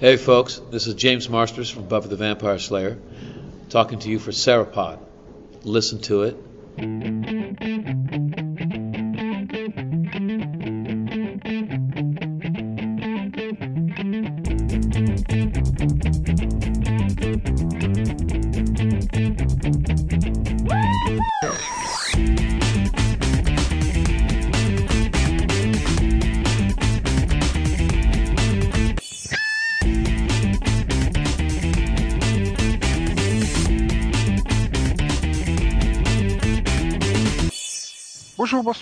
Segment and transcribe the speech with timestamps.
[0.00, 2.98] Hey, folks, this is James Marsters from Buffy the Vampire Slayer,
[3.68, 5.00] talking to you for Serapod.
[5.64, 6.36] Listen to it.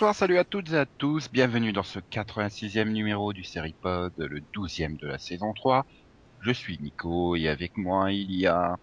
[0.07, 4.39] Bonsoir, salut à toutes et à tous, bienvenue dans ce 86e numéro du Seripod, le
[4.55, 5.85] 12e de la saison 3.
[6.43, 8.77] Je suis Nico et avec moi il y a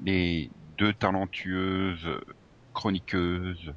[0.00, 2.08] les deux talentueuses
[2.72, 3.74] chroniqueuses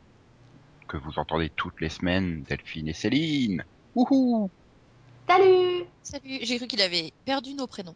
[0.88, 3.66] que vous entendez toutes les semaines, Delphine et Céline.
[3.94, 4.50] Wouhou
[5.28, 7.96] Salut Salut, j'ai cru qu'il avait perdu nos prénoms.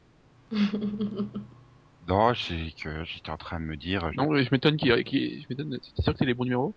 [2.10, 4.12] Non, c'est que j'étais en train de me dire...
[4.18, 6.76] Non, je m'étonne qu'il, qu'il- je m'étonne, t'es sûr que c'est les bons numéros?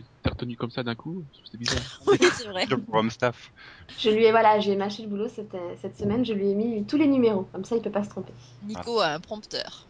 [0.00, 2.00] Que t'as retenu comme ça d'un coup, c'est bizarre.
[2.06, 2.66] Oui, c'est vrai.
[2.66, 3.52] le programme staff.
[3.98, 6.54] Je lui ai voilà, j'ai mâché le boulot cette, euh, cette semaine, je lui ai
[6.54, 8.32] mis tous les numéros, comme ça il peut pas se tromper.
[8.64, 9.86] Nico a un prompteur.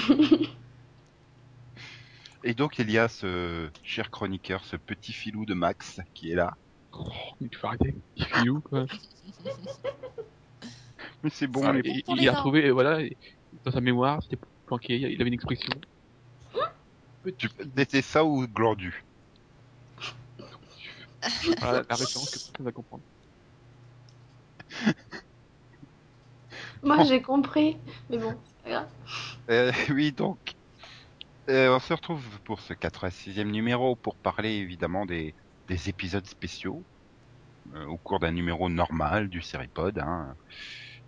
[2.43, 6.35] Et donc il y a ce cher chroniqueur, ce petit filou de Max qui est
[6.35, 6.55] là.
[6.91, 7.07] Oh,
[7.41, 7.95] mais tu peux arrêter.
[8.17, 8.85] Il fait où, quoi?
[11.23, 12.99] Mais c'est bon, Ah, mais bon il les a retrouvé, euh, voilà,
[13.63, 15.71] dans sa mémoire, c'était planqué, il avait une expression.
[17.37, 19.05] tu c'était ça ou glandu
[21.59, 23.03] Voilà, la référence que personne va comprendre.
[26.83, 27.77] Moi j'ai compris,
[28.09, 28.89] mais bon, c'est pas grave.
[29.49, 30.55] Euh, oui, donc,
[31.49, 35.35] euh, on se retrouve pour ce 86e numéro pour parler évidemment des,
[35.67, 36.85] des épisodes spéciaux
[37.75, 39.99] euh, au cours d'un numéro normal du Seripod.
[39.99, 40.35] Hein.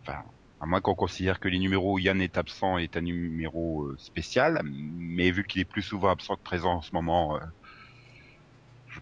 [0.02, 0.24] Enfin,
[0.60, 4.62] à moins qu'on considère que les numéros où Yann est absent est un numéro spécial,
[4.64, 7.42] mais vu qu'il est plus souvent absent que présent en ce moment, euh,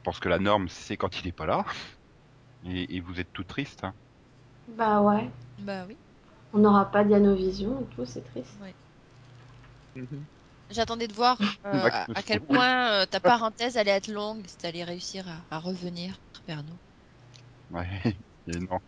[0.03, 1.66] pense que la norme c'est quand il est pas là.
[2.64, 3.84] Et, et vous êtes tout triste.
[3.84, 3.96] Hein.
[4.68, 5.97] Bah ouais, Bah oui.
[6.53, 8.59] on n'aura pas Dianovision et tout, c'est triste.
[9.96, 10.28] Mhm.
[10.69, 14.84] J'attendais de voir euh, à, quel point euh, ta parenthèse allait être longue, si t'allais
[14.84, 16.80] réussir à, à revenir vers nous.
[17.70, 17.88] Ouais,
[18.47, 18.80] et non.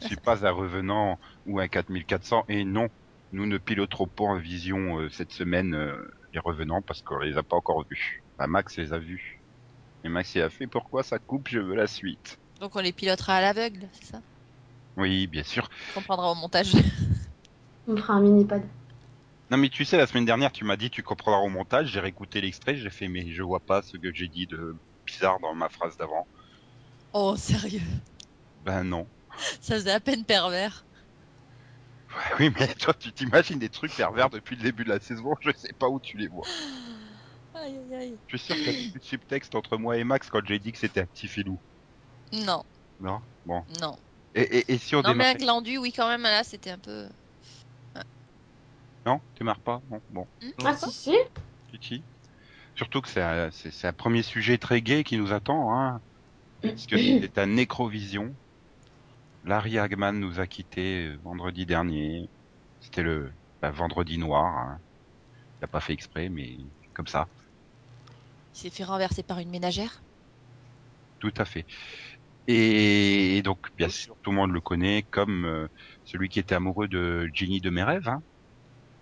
[0.00, 2.88] Je suis pas un revenant ou un 4400 et non,
[3.32, 5.96] nous ne piloterons pas en vision euh, cette semaine euh,
[6.32, 8.24] les revenants parce qu'on les a pas encore vus.
[8.38, 9.37] Bah, Max les a vus.
[10.04, 12.38] Et Max il a fait pourquoi ça coupe, je veux la suite.
[12.60, 14.20] Donc on les pilotera à l'aveugle, c'est ça?
[14.96, 15.68] Oui, bien sûr.
[15.96, 16.72] On prendra au montage.
[17.86, 18.62] On fera un mini-pod.
[19.50, 22.00] Non mais tu sais, la semaine dernière tu m'as dit tu comprendras au montage, j'ai
[22.00, 24.76] réécouté l'extrait, j'ai fait mais je vois pas ce que j'ai dit de
[25.06, 26.26] bizarre dans ma phrase d'avant.
[27.14, 27.80] Oh, sérieux?
[28.64, 29.06] Ben non.
[29.62, 30.84] Ça faisait à peine pervers.
[32.14, 35.34] Ouais, oui mais toi tu t'imagines des trucs pervers depuis le début de la saison,
[35.40, 36.46] je sais pas où tu les vois.
[37.62, 38.18] Aïe, aïe, aïe.
[38.28, 40.58] Je suis sûr qu'il y a plus de subtexte entre moi et Max quand j'ai
[40.58, 41.58] dit que c'était un petit filou.
[42.32, 42.62] Non,
[43.00, 43.20] Non?
[43.44, 43.64] Bon.
[43.80, 43.96] non.
[44.34, 46.78] Et, et, et si on Non, mais un glandu, oui, quand même, là, c'était un
[46.78, 47.08] peu...
[49.06, 49.20] Non?
[49.38, 49.80] Démarre pas?
[49.90, 50.28] Non Bon.
[50.42, 51.16] Hmm, Ah si si
[51.70, 52.04] Titi
[52.76, 56.00] Surtout que c'est un, c'est, c'est un premier sujet très gai qui nous attend, hein.
[56.60, 58.36] Parce que c'est un Nécrovision.
[59.44, 62.28] Larry Hagman nous a quittés euh, vendredi dernier.
[62.80, 63.32] C'était le
[63.62, 64.44] bah, vendredi noir.
[64.46, 64.80] hein.
[65.60, 66.56] Il a pas fait exprès, mais
[66.94, 67.28] comme ça.
[68.58, 70.02] Il s'est fait renverser par une ménagère?
[71.20, 71.64] Tout à fait.
[72.48, 75.68] Et, donc, bien sûr, tout le monde le connaît comme euh,
[76.04, 78.08] celui qui était amoureux de Ginny de mes rêves.
[78.08, 78.20] Hein.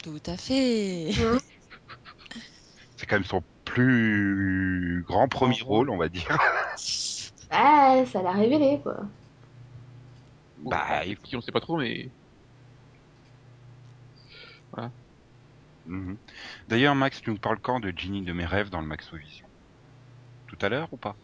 [0.02, 1.10] Tout à fait.
[1.12, 1.38] Mmh.
[2.98, 6.28] C'est quand même son plus grand premier Grand rôle, on va dire.
[7.48, 8.96] Ah, ça l'a révélé quoi.
[10.58, 12.10] Bah, et qui on sait pas trop, mais
[15.86, 16.18] Mhm.
[16.68, 19.45] D'ailleurs, Max, tu nous parles quand de Ginny de mes rêves dans le Maxovision?
[20.46, 21.16] Tout à l'heure ou pas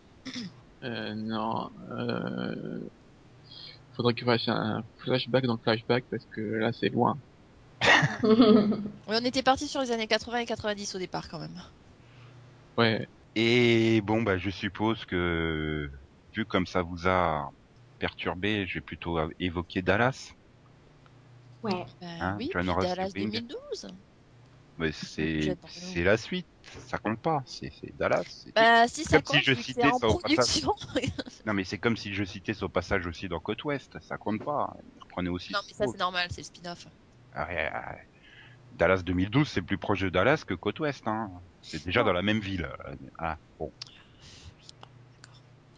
[0.84, 1.70] euh, non.
[1.90, 2.80] Euh...
[3.94, 7.16] Faudrait que fasse un flashback dans le flashback parce que là c'est loin.
[8.22, 11.60] On était parti sur les années 80 et 90 au départ, quand même.
[12.78, 13.08] Ouais.
[13.34, 15.90] Et bon, bah, je suppose que,
[16.34, 17.50] vu comme ça vous a
[17.98, 20.34] perturbé, je vais plutôt évoquer Dallas.
[21.62, 21.72] ouais.
[22.00, 23.30] Ben Hein, oui, Dallas Spring.
[23.30, 23.88] 2012.
[24.78, 25.68] Mais c'est, J'attends.
[25.68, 26.46] c'est la suite.
[26.86, 27.42] Ça compte pas.
[27.44, 28.22] C'est, Dallas.
[28.28, 30.62] c'est- Bah si, ça Comme si compte, je citais ça au passage.
[31.46, 33.98] Non, mais c'est comme si je citais son passage aussi dans Côte Ouest.
[34.00, 34.74] Ça compte pas.
[35.00, 35.52] Reprenez aussi.
[35.52, 36.86] non, mais ça c'est normal, c'est le spin-off.
[37.34, 37.96] Ah, ah.
[38.78, 41.06] Dallas 2012, c'est plus proche de Dallas que Côte Ouest.
[41.06, 41.30] Hein.
[41.60, 42.68] C'est déjà dans la même ville.
[43.18, 43.70] Ah, bon.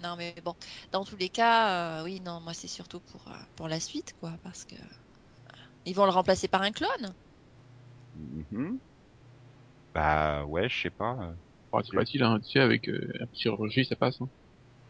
[0.02, 0.54] Non, mais bon,
[0.92, 4.14] dans tous les cas, euh, oui, non, moi c'est surtout pour, euh, pour la suite,
[4.20, 4.74] quoi, parce que
[5.86, 7.14] Ils vont le remplacer par un clone
[8.16, 8.78] Mhm.
[9.94, 11.34] Bah ouais, je sais pas.
[11.72, 14.20] Oh, c'est facile, hein, tu sais, avec euh, la chirurgie, ça passe.
[14.20, 14.28] Hein.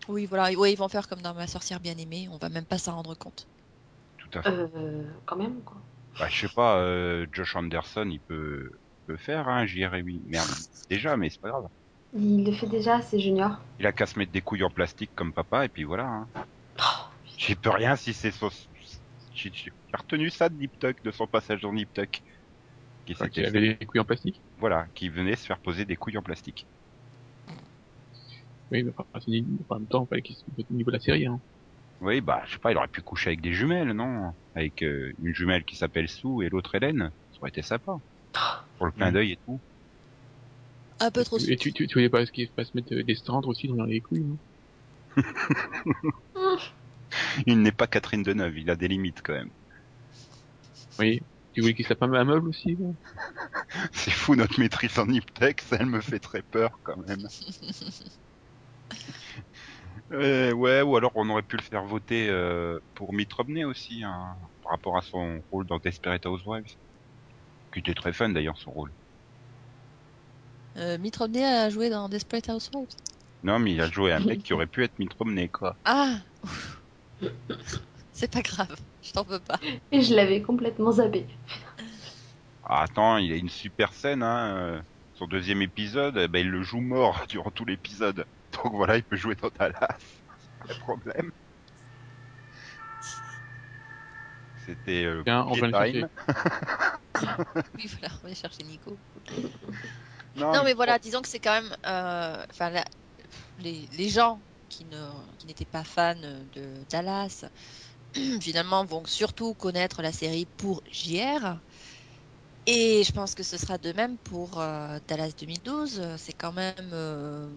[0.09, 0.51] Oui, voilà.
[0.59, 2.29] Oui, ils vont faire comme dans Ma sorcière bien-aimée.
[2.31, 3.47] On va même pas s'en rendre compte.
[4.19, 4.51] Tout à fait.
[4.51, 5.79] Euh, quand même, quoi.
[6.19, 8.71] Bah, je sais pas, euh, Josh Anderson, il peut,
[9.07, 10.21] peut faire, hein, Jérémy.
[10.27, 10.49] Merde,
[10.89, 11.69] déjà, mais c'est pas grave.
[12.15, 13.59] Il le fait déjà, c'est Junior.
[13.81, 16.07] Il a qu'à se mettre des couilles en plastique comme papa, et puis voilà.
[16.07, 16.29] Hein.
[17.39, 18.51] J'y peux rien si c'est son...
[19.35, 22.23] J'ai j'ai retenu ça de Nip Tuck, de son passage dans Nip Tuck.
[23.07, 24.41] Qui qu'il avait les couilles en plastique.
[24.59, 26.67] Voilà, qui venait se faire poser des couilles en plastique.
[28.73, 29.05] Oui, mais enfin,
[29.69, 31.27] en même temps, il fallait qu'il au niveau de la série.
[31.27, 31.39] Hein.
[32.01, 34.33] Oui, bah, je sais pas, il aurait pu coucher avec des jumelles, non?
[34.55, 37.11] Avec euh, une jumelle qui s'appelle Sue et l'autre Hélène.
[37.33, 37.99] Ça aurait été sympa.
[38.79, 39.61] Pour le clin d'œil et tout.
[41.01, 43.69] Un peu trop Et tu, tu, tu voulais pas, qu'il se mettre des cendres aussi
[43.69, 44.39] dans les couilles, non?
[47.47, 49.51] Il n'est pas Catherine Deneuve, il a des limites quand même.
[50.99, 51.23] Oui.
[51.55, 52.77] Tu voulais qu'il tape un meuble aussi
[53.93, 57.27] C'est fou notre maîtrise en Niptex, elle me fait très peur quand même.
[60.13, 64.05] Euh, ouais, ou alors on aurait pu le faire voter euh, pour Mitt Romney aussi,
[64.05, 66.77] hein, par rapport à son rôle dans Desperate Housewives.
[67.73, 68.93] Qui était très fun d'ailleurs son rôle.
[70.77, 72.95] Euh, Mitt Romney a joué dans Desperate Housewives?
[73.43, 75.77] Non mais il a joué un mec qui aurait pu être Mitt Romney quoi.
[75.85, 76.19] Ah
[78.15, 79.61] C'est pas grave, je t'en veux pas.
[79.93, 81.27] Et je l'avais complètement zappé.
[82.63, 84.57] Ah, attends, il a une super scène, hein.
[84.57, 84.83] euh,
[85.13, 88.27] Son deuxième épisode, eh ben, il le joue mort durant tout l'épisode.
[88.53, 89.99] Donc voilà, il peut jouer dans Dallas.
[90.61, 91.33] Pas de problème.
[94.65, 96.09] C'était euh, Tiens, on va le Time.
[97.77, 98.99] Oui, voilà, on va chercher Nico.
[100.37, 101.77] Non, Non, mais il- voilà, disons que c'est quand même.
[101.87, 102.83] euh, Enfin,
[103.59, 107.45] les, les gens qui ne qui n'étaient pas fans de Dallas,
[108.43, 111.61] finalement, vont surtout connaître la série pour JR.
[112.67, 116.03] Et je pense que ce sera de même pour euh, Dallas 2012.
[116.19, 117.51] C'est quand même euh,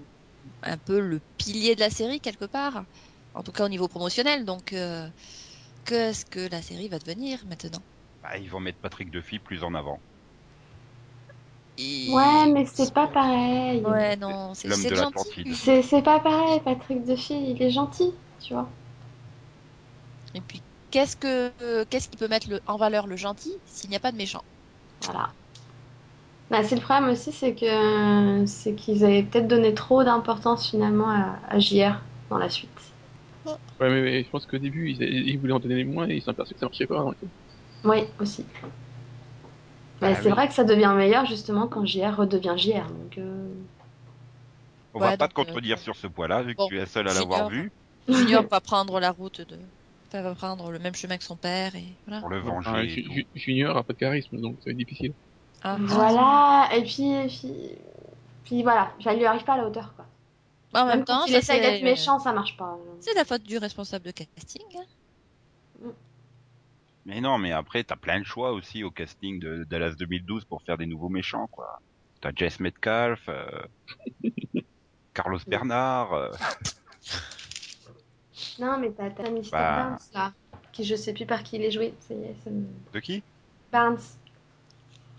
[0.63, 2.85] un peu le pilier de la série, quelque part.
[3.35, 4.45] En tout cas, au niveau promotionnel.
[4.45, 5.09] Donc, euh,
[5.85, 7.83] qu'est-ce que la série va devenir maintenant?
[8.21, 10.03] Bah, ils vont mettre Patrick Duffy plus en avant.
[11.77, 13.83] Et- Ouais, mais c'est pas pareil.
[13.83, 15.47] Ouais, non, c'est L'homme c'est de gentil.
[15.83, 18.76] c'est pas pareil, Patrick Duffy, il est gentil, tu vois.
[20.37, 23.89] Et puis, qu'est-ce que euh, qu'est-ce qui peut mettre le, en valeur le gentil s'il
[23.89, 24.43] n'y a pas de méchant?
[25.01, 25.33] Voilà.
[26.49, 31.09] Bah, c'est le problème aussi, c'est que c'est qu'ils avaient peut-être donné trop d'importance finalement
[31.09, 32.71] à, à JR dans la suite.
[33.79, 36.21] Ouais, mais, mais je pense qu'au début, ils, ils voulaient en donner moins et ils
[36.21, 36.97] sont aperçus que ça marchait pas.
[37.03, 37.15] donc.
[37.83, 38.45] Oui, aussi.
[40.01, 40.31] Bah, Ah c'est oui.
[40.31, 42.87] vrai que ça devient meilleur justement quand JR redevient JR.
[42.89, 43.47] Donc, euh,
[44.93, 47.07] On Ouais, va pas te contredire euh, sur ce point-là, vu que tu es seul
[47.07, 47.71] à l'avoir vu,
[48.09, 49.59] Junior va prendre la route de
[50.13, 52.21] va prendre le même chemin que son père et voilà.
[52.21, 52.87] pour le venger.
[52.89, 53.03] Ju-.
[53.13, 55.13] Ju- Junior a pas de charisme, donc ça va être difficile.
[55.63, 56.69] Ah, voilà.
[56.75, 57.71] Et puis, et puis,
[58.45, 60.05] puis voilà, ça lui arrive pas à la hauteur quoi.
[60.71, 62.77] Bah, en même, Même temps, quand il essaye d'être méchant, ça marche pas.
[62.99, 64.61] C'est la faute du responsable de casting.
[64.77, 65.91] hein.
[67.05, 70.61] Mais non, mais après, t'as plein de choix aussi au casting de Dallas 2012 pour
[70.63, 71.79] faire des nouveaux méchants, quoi.
[72.19, 73.45] T'as Jess Metcalf, euh,
[75.13, 76.31] Carlos Bernard, euh,
[78.59, 79.49] Non, mais t'as Mr.
[79.51, 79.75] Bah.
[79.75, 80.33] Barnes là,
[80.71, 81.93] qui je sais plus par qui il est joué.
[82.09, 82.49] Est,
[82.93, 83.23] de qui?
[83.71, 83.97] Barnes.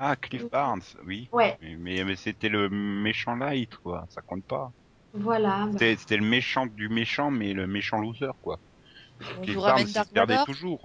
[0.01, 1.29] Ah, Cliff Barnes, oui.
[1.33, 4.07] Ouais, Mais, mais, mais c'était le méchant light, quoi.
[4.11, 4.71] Ça compte pas.
[5.13, 5.65] voilà.
[5.67, 8.59] bah, C'était c'était le méchant du méchant, mais le méchant loser, quoi.
[9.39, 10.47] On Cliff Barnes, il Dark perdait Vador.
[10.47, 10.81] toujours.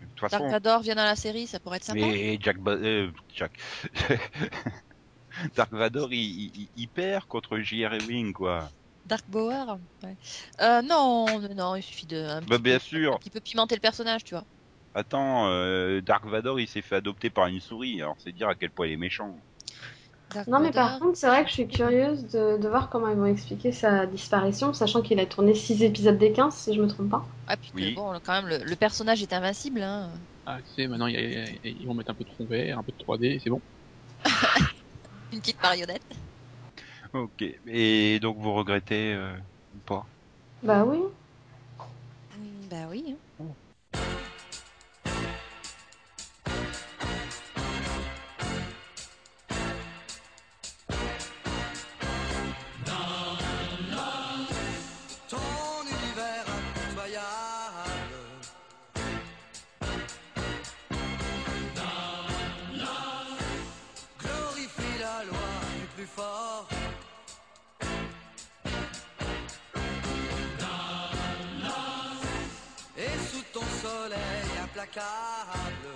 [0.00, 2.00] De toute Dark Vador vient dans la série, ça pourrait être sympa.
[2.00, 3.52] mais Jack, Ba- euh, Jack...
[5.54, 6.18] Dark Vador, il,
[6.56, 7.94] il, il perd contre J.R.
[7.94, 8.68] Ewing, quoi.
[9.06, 9.24] Dark.
[9.34, 10.16] Ouais.
[10.60, 13.14] Euh, non, non, il suffit de un Bah, bien peu- sûr.
[13.14, 14.44] un petit peu pimenter le personnage, tu vois.
[14.94, 18.54] Attends, euh, Dark Vador, il s'est fait adopter par une souris, alors c'est dire à
[18.54, 19.36] quel point il est méchant.
[20.34, 23.08] Dark Non, mais par contre, c'est vrai que je suis curieuse de, de voir comment
[23.08, 26.80] ils vont expliquer sa disparition, sachant qu'il a tourné 6 épisodes des 15, si je
[26.80, 27.24] me trompe pas.
[27.46, 27.94] Ah, que, Oui.
[27.94, 29.82] bon, quand même, le, le personnage est invincible.
[29.82, 30.12] Hein.
[30.46, 32.24] Ah, tu sais, maintenant, il y a- il y a- ils vont mettre un peu
[32.24, 33.60] de fond vert, un peu de 3D, et c'est bon.
[35.32, 36.02] Une petite marionnette.
[37.12, 39.32] Ok, et donc vous regrettez euh,
[39.74, 40.06] ou pas?
[40.62, 40.98] Bah oui.
[42.38, 43.16] Mm, Bah oui.
[43.40, 43.44] hein.
[55.28, 58.20] ton univers impitoyable.
[64.18, 65.48] Glorifie la loi
[65.80, 66.68] du plus fort.
[74.62, 75.88] Implacable.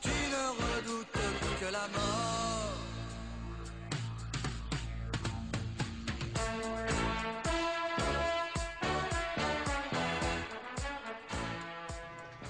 [0.00, 1.20] Tu ne redoutes
[1.60, 2.38] que la mort.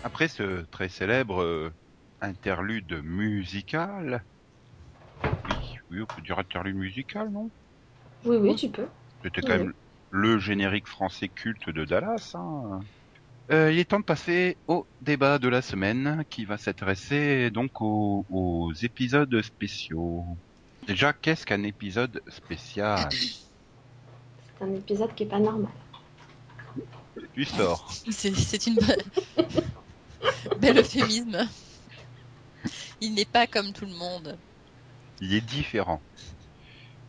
[0.05, 1.73] Après ce très célèbre euh,
[2.21, 4.25] interlude musical,
[5.25, 5.31] oui,
[5.91, 7.51] oui, on peut dire interlude musical, non?
[8.25, 8.87] Oui, oui, tu peux.
[9.23, 9.47] C'était Oui.
[9.47, 9.73] quand même
[10.11, 12.33] le générique français culte de Dallas.
[12.35, 12.81] Hein.
[13.51, 17.81] Euh, il est temps de passer au débat de la semaine qui va s'intéresser donc
[17.81, 20.25] aux, aux épisodes spéciaux.
[20.87, 25.71] Déjà, qu'est-ce qu'un épisode spécial C'est un épisode qui est pas normal.
[27.35, 27.91] Tu sors.
[28.11, 29.05] C'est c'est une be-
[30.61, 31.49] bel euphémisme.
[33.01, 34.37] Il n'est pas comme tout le monde.
[35.21, 36.01] Il est différent.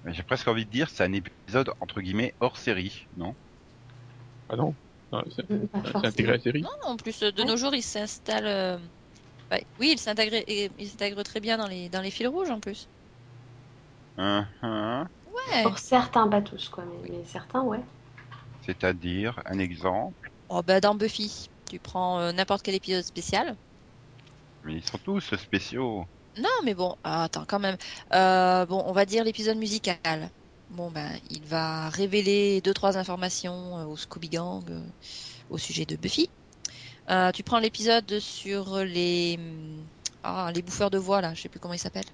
[0.06, 3.36] J'ai presque envie de dire c'est un épisode entre guillemets hors série, non?
[4.50, 4.76] Ah non,
[5.12, 6.62] non c'est intégré à la série.
[6.62, 8.46] Non, en plus euh, de nos jours, il s'installe.
[8.48, 8.78] euh,
[9.80, 12.60] Oui, il s'intègre, et- il s'intègre très bien dans les dans les fils rouges en
[12.60, 12.88] plus.
[14.18, 15.08] Hein, hein.
[15.26, 15.64] Ouais.
[15.64, 17.80] Pour certains, pas tous, quoi, mais, mais certains, ouais.
[18.62, 20.32] C'est-à-dire un exemple?
[20.50, 23.56] Oh bah dans Buffy, tu prends euh, n'importe quel épisode spécial.
[24.64, 26.06] Mais ils sont tous spéciaux.
[26.38, 27.78] Non, mais bon, ah, attends quand même.
[28.14, 30.32] Euh, bon, on va dire l'épisode musical.
[30.70, 34.82] Bon ben, il va révéler deux trois informations euh, au Scooby Gang euh,
[35.50, 36.30] au sujet de Buffy.
[37.34, 39.88] Tu prends l'épisode sur les hum,
[40.24, 42.06] ah, les bouffeurs de voix là, je sais plus comment ils s'appellent.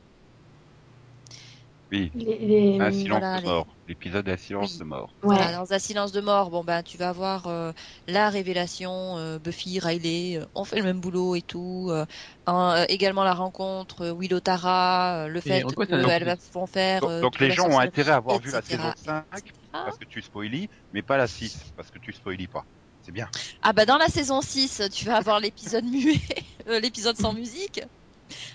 [1.91, 2.11] Oui.
[2.15, 3.77] Les, les- Un silence voilà, de mort.
[3.87, 4.79] L'épisode Un silence Oui.
[4.79, 5.13] de mort.
[5.21, 5.35] Ouais.
[5.35, 7.71] Voilà, dans un silence de mort, bon ben tu vas avoir euh,
[8.07, 11.87] la révélation euh, Buffy, Riley, euh, on fait le même boulot et tout.
[11.91, 12.05] euh,
[12.47, 17.01] un- euh, également la rencontre euh, Willow Tara, euh, le fait qu'elles vont faire.
[17.01, 19.51] Donc, euh, les gens ont intérêt à avoir vu la saison 5 etc.
[19.71, 22.65] parce que tu spoilies, mais pas la 6 parce que tu spoilies pas.
[23.01, 23.29] C'est bien.
[23.61, 26.19] Ah bah dans la saison 6, tu vas avoir l'épisode muet,
[26.67, 27.79] euh, l'épisode sans musique.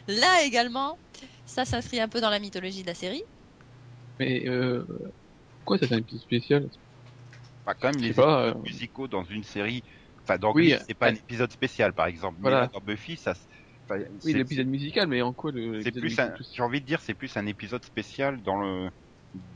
[0.08, 0.99] Là également,
[1.50, 3.23] ça s'inscrit un peu dans la mythologie de la série.
[4.19, 4.85] Mais euh,
[5.59, 6.69] pourquoi ça c'est un épisode spécial?
[7.66, 8.45] Bah, quand même, Je les pas.
[8.45, 9.83] euh, épisodes musicaux dans une série,
[10.23, 12.37] enfin dans Oui, c'est pas euh, un épisode spécial par exemple.
[12.38, 12.61] Mais Voilà.
[12.62, 13.35] là, dans Buffy, ça,
[13.90, 16.87] Oui, l'épisode musical, mais en quoi le c'est l'épisode plus un, musical- j'ai envie de
[16.87, 18.90] dire, c'est plus un épisode spécial dans le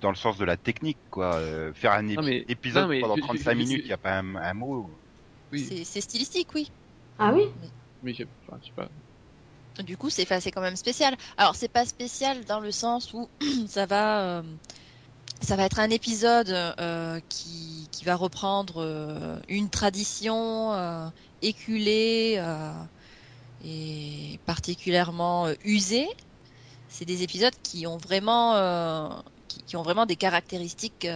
[0.00, 1.34] dans le sens de la technique, quoi.
[1.36, 3.82] Euh, faire un épi- Non, mais- épisode non, mais pendant je- 35 je- je- minutes,
[3.84, 5.00] il y a pas un, un mot.
[5.52, 6.70] Oui, C'est stylistique, oui.
[7.18, 7.42] Ah oui?
[8.02, 8.88] Mais j'ai- enfin, je sais pas.
[9.82, 11.16] Du coup, c'est quand même spécial.
[11.36, 13.28] Alors, c'est pas spécial dans le sens où
[13.66, 14.42] ça va, euh,
[15.40, 20.72] ça va être un épisode euh, qui, qui va reprendre euh, une tradition
[21.42, 22.40] éculée
[23.64, 26.06] et particulièrement usée.
[26.88, 31.08] C'est des épisodes qui ont vraiment, qui, qui ont vraiment des caractéristiques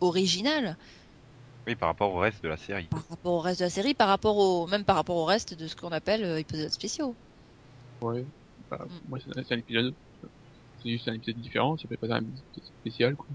[0.00, 0.76] originales
[1.66, 2.84] Oui, par rapport au reste de la série.
[2.84, 5.54] par rapport au reste de la série, par rapport au, même par rapport au reste
[5.54, 7.16] de ce qu'on appelle épisodes spéciaux.
[8.00, 8.24] Ouais.
[8.70, 9.08] Bah, Mm.
[9.08, 9.94] Moi, c'est un épisode.
[10.82, 13.26] C'est juste un épisode différent, ça fait pas un épisode spécial, quoi.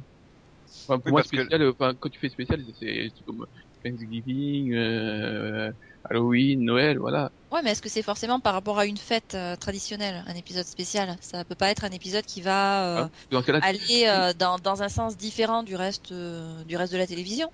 [0.88, 3.46] Enfin, pour Oui, moi, parce que- spécial, euh, enfin, quand tu fais spécial, c'est comme
[3.84, 5.72] Thanksgiving, euh,
[6.05, 7.32] Halloween, Noël, voilà.
[7.51, 10.65] Ouais, mais est-ce que c'est forcément par rapport à une fête euh, traditionnelle, un épisode
[10.65, 11.17] spécial?
[11.22, 14.82] Ça peut pas être un épisode qui va euh, Ah, Dans aller euh, dans, dans
[14.82, 17.51] un sens différent du reste euh, du reste de la télévision.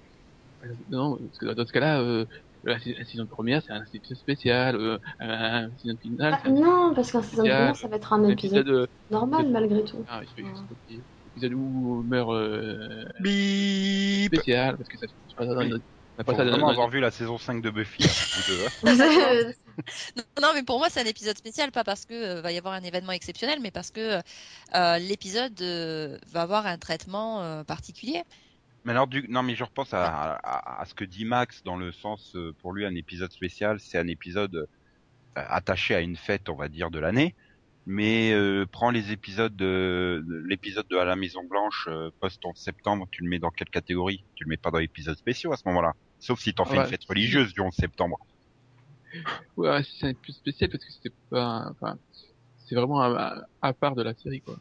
[0.89, 2.25] non, parce que dans ce cas-là, euh,
[2.63, 6.51] la, sa- la saison première, c'est un épisode spécial, euh, un saison finale, Ah, un
[6.51, 9.83] Non, parce qu'en saison première, ça va être un un épisode épisode, euh, normal malgré
[9.83, 10.03] tout.
[10.07, 10.21] ah,
[10.67, 11.01] copier.
[11.35, 15.73] épisode où meurt, euh, Bip spécial, parce que ça se passe dans Oui.
[16.17, 18.67] a Faut vraiment dans- avoir vu la saison 5 de Buffy, hein.
[20.17, 22.57] Non, non, mais pour moi, c'est un épisode spécial, pas parce que euh, va y
[22.57, 24.19] avoir un événement exceptionnel, mais parce que
[24.75, 28.23] euh, l'épisode euh, va avoir un traitement euh, particulier.
[28.85, 29.25] Mais alors, du...
[29.29, 32.53] non, mais je repense à, à, à ce que dit Max dans le sens, euh,
[32.59, 34.65] pour lui, un épisode spécial, c'est un épisode euh,
[35.35, 37.35] attaché à une fête, on va dire, de l'année.
[37.85, 42.43] Mais euh, prends les épisodes de de- l'épisode de À la Maison Blanche euh, post
[42.45, 44.23] 11 septembre, tu le mets dans quelle catégorie?
[44.35, 45.93] Tu le mets pas dans l'épisode spéciaux à ce moment-là.
[46.19, 46.83] Sauf si t'en fais Ouais.
[46.83, 48.19] une fête religieuse du 11 septembre.
[49.57, 51.97] Ouais, c'est un peu spécial parce que c'était pas, enfin,
[52.67, 54.57] c'est vraiment à, à part de la série, quoi.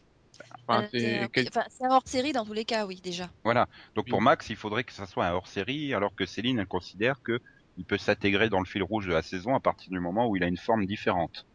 [0.68, 3.30] Enfin, Euh, c'est, quel- enfin, c'est un hors série dans tous les cas, oui, déjà.
[3.42, 3.66] Voilà.
[3.94, 4.10] Donc Oui.
[4.10, 7.40] pour Max, il faudrait que ça soit un hors-série, alors que Céline elle considère que
[7.76, 10.36] il peut s'intégrer dans le fil rouge de la saison à partir du moment où
[10.36, 11.46] il a une forme différente.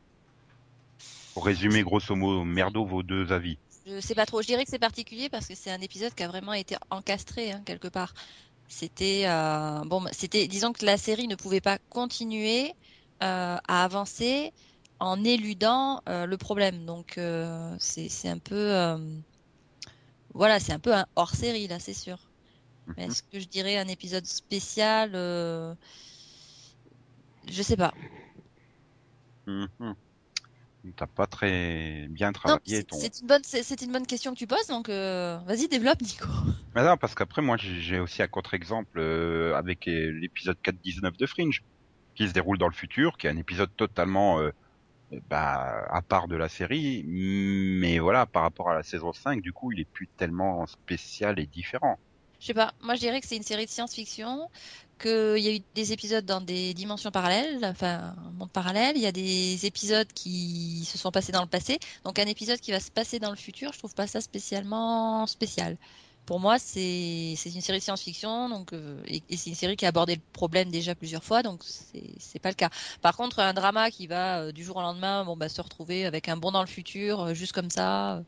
[1.33, 3.57] Pour résumer grosso modo, merdo vos deux avis.
[3.85, 4.41] Je sais pas trop.
[4.41, 7.51] Je dirais que c'est particulier parce que c'est un épisode qui a vraiment été encastré
[7.51, 8.13] hein, quelque part.
[8.67, 12.71] C'était euh, bon, c'était disons que la série ne pouvait pas continuer
[13.21, 14.53] euh, à avancer
[15.03, 16.85] en éludant euh, le problème.
[16.85, 18.97] Donc euh, c'est un peu euh,
[20.33, 22.31] voilà, c'est un peu un hors série là, c'est sûr.
[22.87, 23.11] Mais Mhm.
[23.11, 25.75] est-ce que je dirais un épisode spécial Je
[27.61, 27.93] sais pas.
[29.45, 29.95] Mhm.
[30.97, 32.97] T'as pas très bien travaillé c'est ton.
[32.97, 36.27] c'est une bonne, c'est une bonne question que tu poses, donc euh, vas-y développe, Nico.
[36.75, 41.63] Mais non, parce qu'après, moi, j'ai aussi un contre-exemple euh, avec l'épisode 4-19 de Fringe,
[42.15, 44.51] qui se déroule dans le futur, qui est un épisode totalement euh,
[45.29, 49.53] bah, à part de la série, mais voilà, par rapport à la saison 5, du
[49.53, 51.97] coup, il est plus tellement spécial et différent.
[52.39, 52.73] Je sais pas.
[52.81, 54.49] Moi, je dirais que c'est une série de science-fiction,
[54.99, 58.97] qu'il y a eu des épisodes dans des dimensions parallèles, enfin un monde parallèle.
[58.97, 61.79] Il y a des épisodes qui se sont passés dans le passé.
[62.03, 65.25] Donc un épisode qui va se passer dans le futur, je trouve pas ça spécialement
[65.25, 65.77] spécial.
[66.25, 69.85] Pour moi, c'est une série de science-fiction, donc euh, et, et c'est une série qui
[69.85, 71.63] a abordé le problème déjà plusieurs fois, donc
[72.17, 72.69] c'est pas le cas.
[73.01, 76.05] Par contre, un drama qui va euh, du jour au lendemain, bon bah se retrouver
[76.05, 78.23] avec un bond dans le futur, euh, juste comme ça.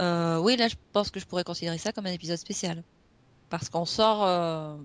[0.00, 2.84] euh, oui, là, je pense que je pourrais considérer ça comme un épisode spécial,
[3.50, 4.24] parce qu'on sort.
[4.24, 4.76] euh,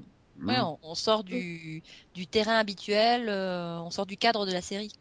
[0.47, 1.83] Ouais, on, on sort du,
[2.13, 4.91] du terrain habituel, euh, on sort du cadre de la série.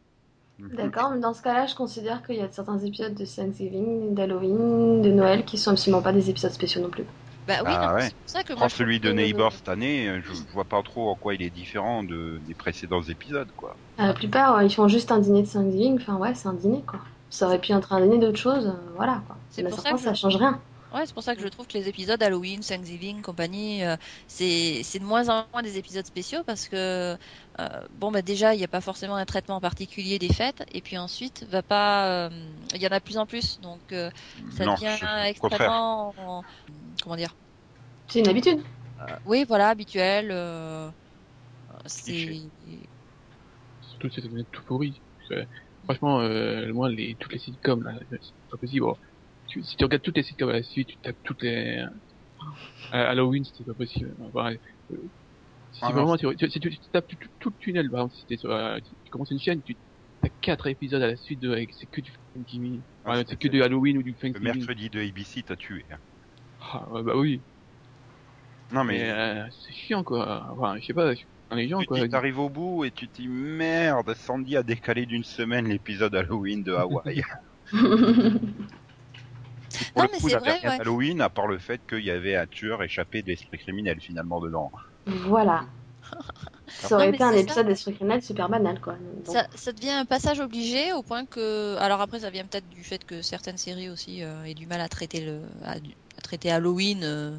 [0.58, 0.68] Mhm.
[0.76, 5.02] D'accord, mais dans ce cas-là, je considère qu'il y a certains épisodes de Thanksgiving, d'Halloween,
[5.02, 7.04] de Noël qui sont absolument pas des épisodes spéciaux non plus.
[7.46, 8.10] Bah oui, Ah ouais.
[8.10, 10.52] c'est pour ça que moi, Prends je celui de Neighbor cette année, euh, je, je
[10.52, 13.80] vois pas trop en quoi il est différent de, des précédents épisodes, quoi.
[13.98, 16.84] La plupart, ouais, ils font juste un dîner de Thanksgiving, enfin ouais, c'est un dîner
[16.84, 17.00] quoi.
[17.28, 19.36] Ça aurait pu être un dîner d'autre chose, euh, voilà quoi.
[19.48, 20.62] C'est Mais pour ça que ça je- change rien.
[20.94, 23.96] Ouais, c'est pour ça que je trouve que les épisodes Halloween, Thanksgiving, compagnie, euh,
[24.28, 27.18] c'est c'est de moins en moins des épisodes spéciaux parce que
[27.60, 30.82] euh, bon bah déjà il n'y a pas forcément un traitement particulier des fêtes et
[30.82, 34.10] puis ensuite va pas euh, il y en a de plus en plus donc euh,
[34.48, 34.96] ça non, devient
[35.26, 36.44] extrêmement
[37.02, 37.36] comment dire?
[38.08, 38.58] C'est une habitude.
[39.00, 40.90] euh, oui voilà habituel euh,
[41.86, 42.50] c'est
[44.22, 45.02] devient tout pourri.
[45.84, 48.82] Franchement, euh, moi, les, toutes les sitcoms, là, c'est pas possible.
[48.86, 48.96] Bon,
[49.54, 51.78] tu- si tu regardes toutes les sitcoms à la suite, tu tapes toutes les...
[51.78, 51.86] euh,
[52.90, 54.14] Halloween, c'était pas possible.
[54.20, 54.52] Enfin,
[54.90, 54.96] euh,
[55.72, 58.14] si Ah vraiment, tu, tu- si tu, tu tapes tout, tout le tunnel, par exemple,
[58.28, 59.76] si sur, euh, tu, tu commences une chaîne, tu
[60.22, 62.82] as quatre épisodes à la suite de, avec, c'est que du Thanksgiving.
[63.04, 64.42] Ah, c'est- que du Halloween ou du Le Thanksgiving.
[64.42, 65.84] mercredi de ABC t'a tué.
[65.90, 65.98] hein.
[66.60, 67.42] Ah, ouais, bah oui.
[68.72, 70.48] Non, Mais, mais, euh, c'est chiant, quoi.
[70.50, 71.12] Enfin, je sais pas,
[71.52, 72.00] les gens, tu quoi.
[72.00, 76.14] dis, t'arrives au bout et tu te dis merde, Sandy a décalé d'une semaine l'épisode
[76.14, 77.22] Halloween de Hawaï.
[79.92, 80.78] Pour Non, le mais coup, c'est j'avais vrai, rien ouais.
[80.78, 84.40] d'Halloween à part le fait qu'il y avait un tueur échappé de l'esprit criminel finalement
[84.40, 84.70] dedans.
[85.06, 85.66] voilà.
[86.78, 88.96] Ça aurait Non, été un épisode d'Esprit criminel super banal quoi.
[89.26, 92.68] Donc, Ça, ça devient un passage obligé au point que, alors après ça vient peut-être
[92.68, 96.20] du fait que certaines séries aussi euh, aient du mal à traiter le, à, à
[96.22, 97.00] traiter Halloween.
[97.04, 97.38] euh.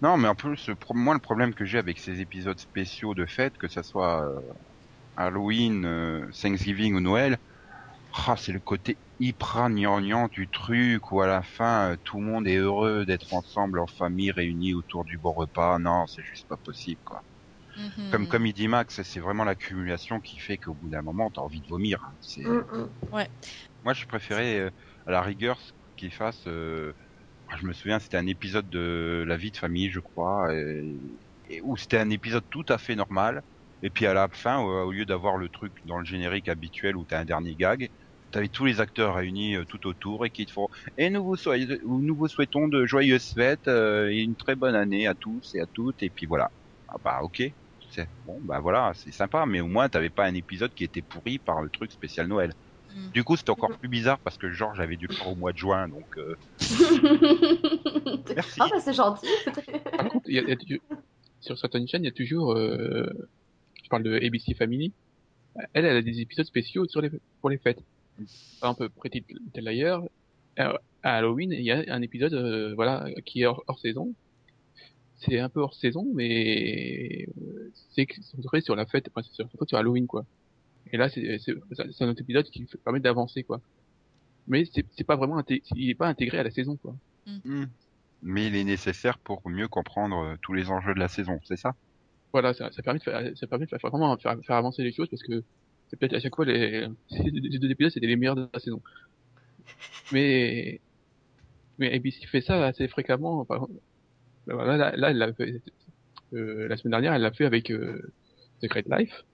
[0.00, 3.56] Non, mais en plus, moi, le problème que j'ai avec ces épisodes spéciaux de fête,
[3.58, 4.40] que ça soit euh,
[5.16, 7.38] Halloween, euh, Thanksgiving ou Noël,
[8.16, 12.24] ah, c'est le côté hyper gnangnan du truc où à la fin, euh, tout le
[12.26, 15.78] monde est heureux d'être ensemble en famille, réunis autour du bon repas.
[15.78, 17.22] Non, c'est juste pas possible, quoi.
[17.76, 18.10] Mhm.
[18.10, 21.40] Comme, comme il dit Max, c'est vraiment l'accumulation qui fait qu'au bout d'un moment, t'as
[21.42, 21.98] envie de vomir.
[22.04, 22.16] hein.
[22.44, 22.64] Hum.
[23.82, 24.70] Moi, je préférais, euh,
[25.06, 25.60] à la rigueur,
[25.96, 26.46] qu'il fasse.
[26.46, 26.94] euh,
[27.58, 31.00] je me souviens, c'était un épisode de La vie de famille, je crois, et,
[31.46, 33.42] et où c'était un épisode tout à fait normal.
[33.82, 36.96] Et puis à la fin, au, au lieu d'avoir le truc dans le générique habituel
[36.96, 37.90] où t'as un dernier gag,
[38.34, 40.68] t'avais tous les acteurs réunis euh, tout autour et qui te font.
[40.98, 44.74] Et nous vous, soyez- nous vous souhaitons de joyeuses fêtes euh, et une très bonne
[44.74, 46.02] année à tous et à toutes.
[46.02, 46.50] Et puis voilà.
[46.88, 47.42] Ah bah ok.
[47.90, 51.00] C'est bon, bah voilà, c'est sympa, mais au moins t'avais pas un épisode qui était
[51.02, 52.52] pourri par le truc spécial Noël.
[52.92, 53.10] Mm.
[53.10, 55.52] Du coup, c'était encore plus bizarre parce que Georges avait dû le faire au mois
[55.52, 56.34] de juin, donc euh,
[58.34, 58.58] Merci.
[58.60, 59.28] ah bah c'est gentil.
[59.96, 60.82] Par contre, il y a, il y a toujours-
[61.40, 63.06] sur certaines chaînes, il y a toujours, euh,
[63.82, 64.92] je parle de ABC Family,
[65.72, 67.82] elle, elle a des épisodes spéciaux sur les, pour les fêtes.
[68.60, 70.02] Par exemple, Pretty Little Liars,
[70.56, 74.14] à Halloween, il y a un épisode, euh, voilà, qui est hors, hors saison.
[75.16, 79.66] C'est un peu hors saison, mais euh, c'est centré sur la fête, enfin, c'est surtout
[79.66, 80.26] sur Halloween, quoi.
[80.92, 81.54] Et là, c'est c'est-
[81.92, 83.60] c'est un autre épisode qui permet d'avancer, quoi.
[84.46, 86.94] Mais c'est c'est pas vraiment inté- il est pas intégré à la saison, quoi.
[87.44, 87.64] hmm.
[88.22, 91.56] mais il est nécessaire pour mieux comprendre euh, tous les enjeux de la saison, c'est
[91.56, 91.74] ça?
[92.32, 94.92] Voilà, ça, ça permet de faire, ça permet de faire vraiment faire, faire avancer les
[94.92, 95.42] choses parce que
[95.88, 98.80] c'est peut-être à chaque fois les, les deux épisodes c'était les meilleurs de la saison.
[100.12, 100.80] Mais
[101.78, 103.44] mais ABC fait ça assez fréquemment.
[103.44, 103.80] Par exemple,
[104.46, 105.60] voilà, là, là, elle l'a fait
[106.34, 108.12] euh, la semaine dernière, elle l'a fait avec euh,
[108.60, 109.24] Secret Life.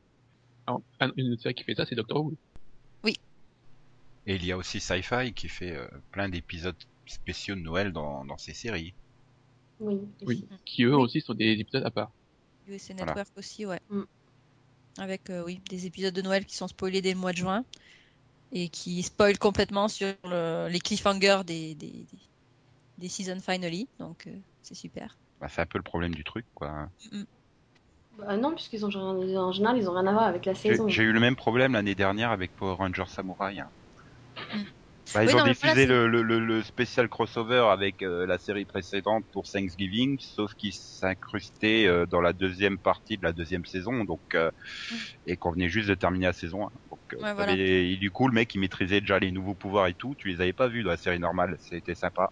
[0.66, 2.34] Alors, un- une autre série qui fait ça, c'est Doctor Who.
[4.26, 8.24] Et il y a aussi Sci-Fi qui fait euh, plein d'épisodes spéciaux de Noël dans,
[8.26, 8.92] dans ses séries.
[9.80, 9.98] Oui.
[10.26, 12.12] Oui, qui eux aussi sont des épisodes à part.
[12.68, 13.12] USA Voilà.
[13.12, 13.80] Network aussi, ouais.
[13.88, 14.02] Mm.
[14.98, 17.64] Avec, euh, oui, des épisodes de Noël qui sont spoilés dès le mois de juin
[18.52, 22.20] et qui spoilent complètement sur le- les cliffhangers des, des, des,
[22.98, 23.84] des season finale.
[23.98, 25.18] Donc, euh, c'est super.
[25.40, 26.88] Bah, c'est un peu le problème du truc, quoi.
[28.18, 30.86] Bah non, puisqu'ils ont en général, ils ont rien à voir avec la saison.
[30.88, 33.58] j'ai eu le même problème l'année dernière avec Power Rangers Samurai.
[33.60, 33.70] hein.
[34.54, 34.79] Mm.
[35.12, 38.38] Bah, ils Oui, ont non, diffusé voilà, le, le, le, spécial crossover avec euh, la
[38.38, 43.64] série précédente pour Thanksgiving, sauf qu'il s'incrustait euh, dans la deuxième partie de la deuxième
[43.64, 44.52] saison, donc euh,
[45.26, 46.70] et qu'on venait juste de terminer la saison 1.
[46.90, 47.58] Donc, euh, Ouais, voilà.
[47.58, 50.14] et du coup, le mec, il maîtrisait déjà les nouveaux pouvoirs et tout.
[50.16, 51.56] Tu les avais pas vus dans la série normale.
[51.60, 52.30] C'était sympa.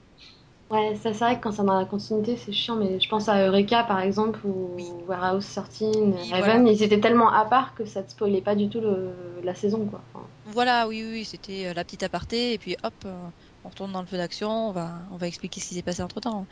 [0.70, 3.28] Ouais, ça c'est vrai que quand c'est dans la continuité, c'est chiant, mais je pense
[3.30, 4.84] à Eureka par exemple, ou Oui.
[5.06, 8.68] Warehouse 13, Oui, Raven, ils étaient tellement à part que ça te spoilait pas du
[8.68, 9.40] tout le...
[9.42, 10.04] la saison, quoi.
[10.12, 13.30] Enfin, Voilà, oui, oui, c'était euh, la petite aparté, et puis hop, euh,
[13.64, 16.02] on retourne dans le feu d'action, on va, on va expliquer ce qui s'est passé
[16.02, 16.46] entre temps.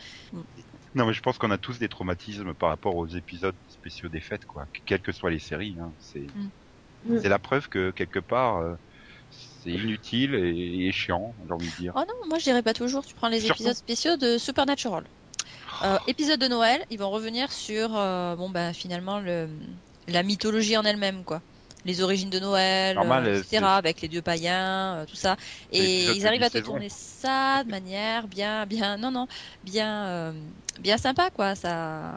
[0.95, 4.21] Non, mais je pense qu'on a tous des traumatismes par rapport aux épisodes spéciaux des
[4.21, 4.67] fêtes, quoi.
[4.87, 5.95] Quelles que soient les séries, hein.
[5.99, 6.27] c'est
[7.05, 7.19] Mm.
[7.23, 8.75] c'est la preuve que quelque part, euh,
[9.67, 11.93] c'est inutile et, et chiant, j'ai envie de dire.
[11.97, 15.05] Oh non, moi je dirais pas toujours, tu prends les Surtout- épisodes spéciaux de Supernatural.
[15.83, 19.49] Euh, épisode de Noël, ils vont revenir sur, euh, bon ben finalement, le,
[20.09, 21.43] la mythologie en elle-même, quoi.
[21.85, 25.37] Les origines de Noël, Normal, euh, etc., avec les dieux païens, euh, tout ça.
[25.71, 29.29] Et ils arrivent à te tourner ça de manière bien, bien, non, non,
[29.63, 30.33] bien, euh,
[30.81, 31.55] bien sympa, quoi.
[31.55, 32.13] Ça,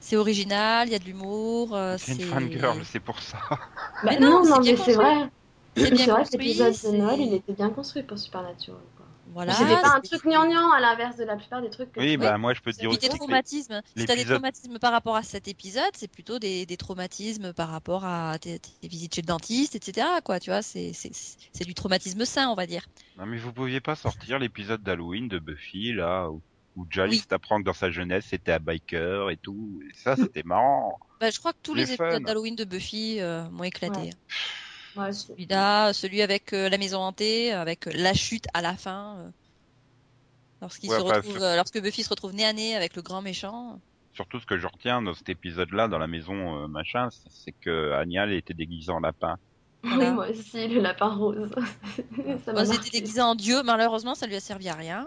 [0.00, 1.74] c'est original, il y a de l'humour.
[1.74, 3.38] euh, C'est une c'est fangirl, c'est pour ça.
[3.50, 3.58] Bah,
[4.02, 5.28] Mais non, non, c'est non, bien mais c'est vrai.
[5.76, 8.80] C'est vrai que construit, l'épisode de Noël, il était bien construit pour Supernatural.
[8.96, 9.06] Quoi.
[9.32, 9.52] Voilà.
[9.52, 12.18] C'était pas un truc gnangnan à l'inverse de la plupart des trucs que Oui, tu
[12.18, 13.82] bah moi je peux te dire aussi des que traumatismes.
[13.96, 17.68] Si t'as des traumatismes par rapport à cet épisode, c'est plutôt des, des traumatismes par
[17.68, 20.06] rapport à tes, tes visites chez le dentiste, etc.
[20.24, 22.86] Quoi, tu vois, c'est c'est c'est du traumatisme sain, on va dire.
[23.18, 26.40] Non mais vous pouviez pas sortir l'épisode d'Halloween de Buffy là où,
[26.76, 27.22] où Giles Oui.
[27.28, 29.82] t'apprend que dans sa jeunesse c'était un biker et tout.
[29.86, 30.98] Et ça c'était marrant.
[31.20, 34.00] Bah, je crois que tous Les les, épisodes d'Halloween de Buffy euh, m'ont éclaté.
[34.00, 34.10] Ouais.
[34.96, 39.16] Ouais, Celui-là, celui avec euh, la maison hantée, avec euh, la chute à la fin.
[39.18, 39.30] euh,
[40.62, 42.96] lorsqu'il Ouais, se enfin, retrouve, sur- euh, lorsque Buffy se retrouve nez à nez avec
[42.96, 43.78] le grand méchant.
[44.14, 47.54] Surtout ce que je retiens dans cet épisode-là, dans la maison euh, machin, c'est- c'est
[47.60, 49.36] que Agnès était déguisée en lapin.
[49.82, 50.10] Voilà.
[50.10, 51.50] Oui, moi aussi, le lapin rose.
[52.44, 52.90] ça m'a marqué.
[52.90, 55.06] déguisé en dieu, malheureusement, ça lui a servi à rien.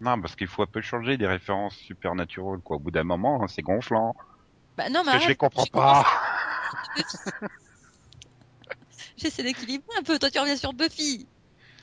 [0.00, 2.76] Non, parce qu'il faut un peu changer des références supernatural quoi.
[2.76, 4.14] Au bout d'un moment, hein, c'est gonflant.
[4.76, 6.04] Bah non, mais Parce que je les comprends j'ai pas.
[9.16, 10.18] J'essaie d'équilibrer un peu.
[10.18, 11.26] Toi, tu reviens sur Buffy.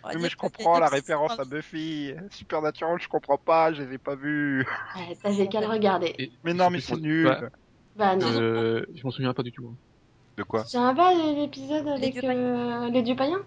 [0.05, 2.13] Oui, mais je comprends la référence à Buffy.
[2.31, 4.65] Supernatural, je comprends pas, je les ai pas vus.
[4.95, 6.13] Ouais, T'avais qu'à le regarder.
[6.19, 7.25] Et- Mais non, mais c'est nul.
[7.25, 7.49] bah,
[7.95, 8.27] Bah non.
[8.27, 9.67] euh, je m'en souviens pas du tout.
[9.67, 9.77] hein.
[10.37, 10.61] De quoi?
[10.61, 13.41] Tu te souviens pas de l'épisode avec euh, les dieux païens?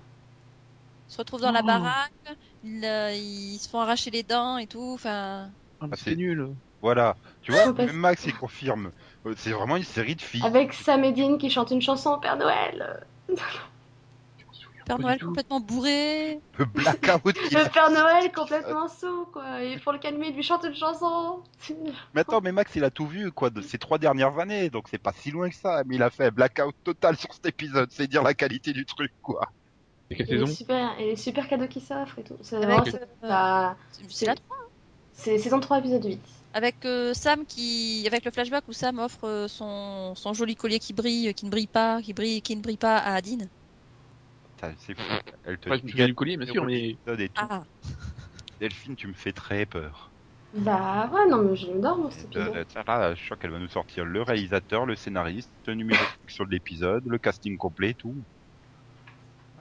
[1.08, 2.12] Ils se retrouvent dans la baraque,
[2.62, 4.92] ils, euh, ils se font arracher les dents et tout.
[4.94, 6.54] Enfin, Ah, Ah, c'est nul.
[6.80, 7.16] Voilà.
[7.42, 8.92] Tu vois, même Max il confirme.
[9.26, 10.42] Euh, C'est vraiment une série de filles.
[10.44, 13.06] Avec Sam et Dean qui chantent une chanson au Père Noël.
[14.86, 16.40] Père Noël complètement bourré.
[16.58, 19.62] Le blackout Le Père Noël complètement sous, quoi.
[19.62, 21.42] Et pour le calmer, il lui chante une chanson.
[22.14, 24.86] Mais attends, mais Max, il a tout vu, quoi, de ces trois dernières années, donc
[24.90, 25.82] c'est pas si loin que ça.
[25.86, 28.86] Mais il a fait un blackout total sur cet épisode, c'est dire la qualité du
[28.86, 29.48] truc, quoi.
[30.08, 32.36] Quelle Et saison super, et les super cadeaux qui s'offrent et tout.
[32.40, 32.90] C'est Avec, vraiment- Ok.
[32.92, 33.76] c'est- euh, ça-
[35.14, 36.20] c'est la saison 3, épisode 8.
[36.54, 40.78] Avec euh, Sam qui, avec le flashback où Sam offre euh, son, son joli collier
[40.78, 43.46] qui brille, qui ne brille pas, qui brille, qui ne brille pas à Dean.
[44.78, 45.02] C'est fou.
[45.44, 47.44] Elle te Ouais, je me souviens du collier, bien sûr, mais l'épisode et tout.
[47.48, 47.62] Ah,
[48.60, 50.10] Delphine, tu me fais très peur.
[50.54, 52.66] Bah ouais, non, mais je me dors, moi, cet Et, euh, épisode.
[52.68, 56.46] tiens, là, je crois qu'elle va nous sortir le réalisateur, le scénariste, le numéro sur
[56.46, 58.16] de l'épisode, le casting complet, tout.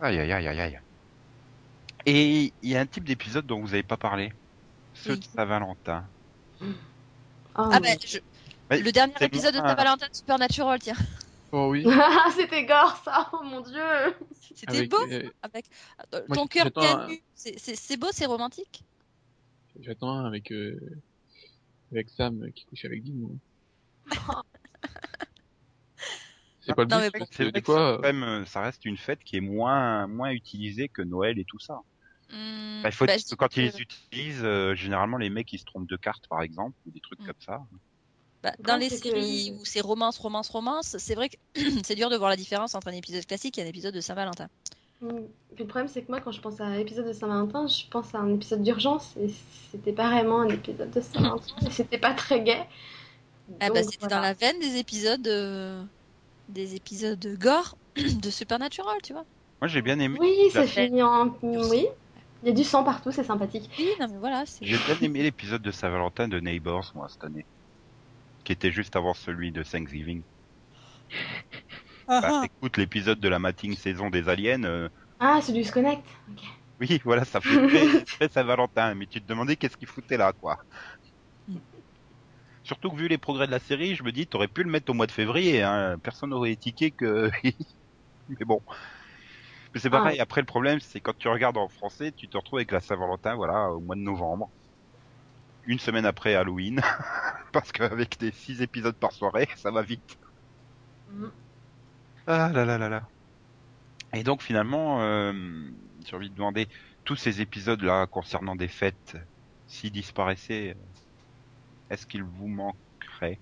[0.01, 0.79] Aïe, aïe, aïe, aïe, aïe.
[2.05, 4.31] Et il y a un type d'épisode dont vous avez pas parlé.
[4.93, 5.19] Ceux Oui.
[5.19, 6.05] de Saint-Valentin.
[6.62, 6.65] Oh,
[7.55, 8.19] ah mon bah, je-
[8.69, 10.95] Mais le dernier épisode de moins- Saint-Valentin de Supernatural, tiens,
[11.57, 11.85] Oh oui.
[11.87, 13.79] Ah, c'était gore ça, oh mon dieu!
[14.55, 14.97] c'était beau.
[15.09, 15.67] euh, Avec
[16.13, 17.07] euh, moi, ton cœur un-.
[17.33, 17.57] C'est-
[17.97, 18.83] beau, c'est romantique.
[19.79, 20.77] J'attends un avec euh,
[21.93, 23.37] avec Sam qui couche avec Dean.
[26.59, 27.25] C'est pas le but.
[27.31, 31.39] C'est fois, quand même, ça reste une fête qui est moins, moins utilisée que Noël
[31.39, 31.79] et tout ça.
[32.29, 35.59] Hmm, Bah, il faut bah, quand que- ils les utilisent, euh, généralement les mecs ils
[35.59, 37.25] se trompent de carte par exemple, ou des trucs Mm.
[37.27, 37.61] comme ça.
[38.45, 41.38] Bah, dans les c'est que- séries où c'est romance, romance, romance, c'est vrai que
[41.84, 44.47] c'est dur de voir la différence entre un épisode classique et un épisode de Saint-Valentin.
[45.01, 45.10] Mm.
[45.58, 48.13] Le problème, c'est que moi, quand je pense à un épisode de Saint-Valentin, je pense
[48.13, 49.34] à un épisode d'urgence, et
[49.71, 52.63] c'était pas vraiment un épisode de Saint-Valentin, et c'était pas très gai.
[53.60, 54.15] Ah bah, c'était voilà.
[54.17, 55.84] dans la veine des épisodes, euh,
[56.49, 59.25] des épisodes gore de Supernatural, tu vois.
[59.62, 61.36] Moi j'ai bien aimé, Oui, ça finit en.
[61.41, 61.88] Oui.
[62.43, 63.69] Il y a du sang partout, c'est sympathique.
[63.79, 64.63] Oui, non mais voilà, c'est.
[64.65, 67.45] j'ai bien aimé l'épisode de Saint-Valentin de Neighbors moi cette année,
[68.45, 70.23] qui était juste avant celui de Thanksgiving.
[72.08, 72.45] Ah, Bah, ah.
[72.45, 74.63] écoute l'épisode de la mating saison des aliens.
[74.63, 76.03] euh, Ah, celui du Connect.
[76.31, 76.41] Ok.
[76.79, 77.49] Oui, voilà, ça fait
[78.31, 80.60] Saint-Valentin, mais tu te demandais qu'est-ce qu'il foutait là, quoi.
[82.63, 84.89] Surtout que vu les progrès de la série, je me dis, t'aurais pu le mettre
[84.91, 85.97] au mois de février, hein.
[85.99, 87.29] personne n'aurait étiqué que...
[88.29, 88.62] Mais bon.
[89.73, 92.60] Mais c'est pareil, après le problème, c'est quand tu regardes en français, tu te retrouves
[92.60, 94.51] avec la Saint-Valentin, voilà, au mois de novembre.
[95.65, 96.82] Une semaine après Halloween.
[97.54, 100.17] Parce qu'avec des six épisodes par soirée, ça va vite.
[101.08, 101.45] Mhm.
[102.28, 103.10] Ah là là là là.
[104.13, 105.34] Et donc finalement, euh,
[106.06, 106.67] j'ai envie de demander,
[107.04, 109.17] tous ces épisodes-là concernant des fêtes,
[109.67, 110.86] s'ils disparaissaient, euh,
[111.89, 113.41] est-ce qu'ils vous manqueraient?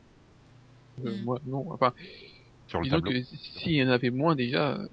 [1.00, 1.24] Euh, Mm.
[1.24, 1.72] Moi, non.
[1.72, 1.94] Enfin,
[2.68, 4.88] sur le disons tableau que s'il y en avait moins déjà, euh,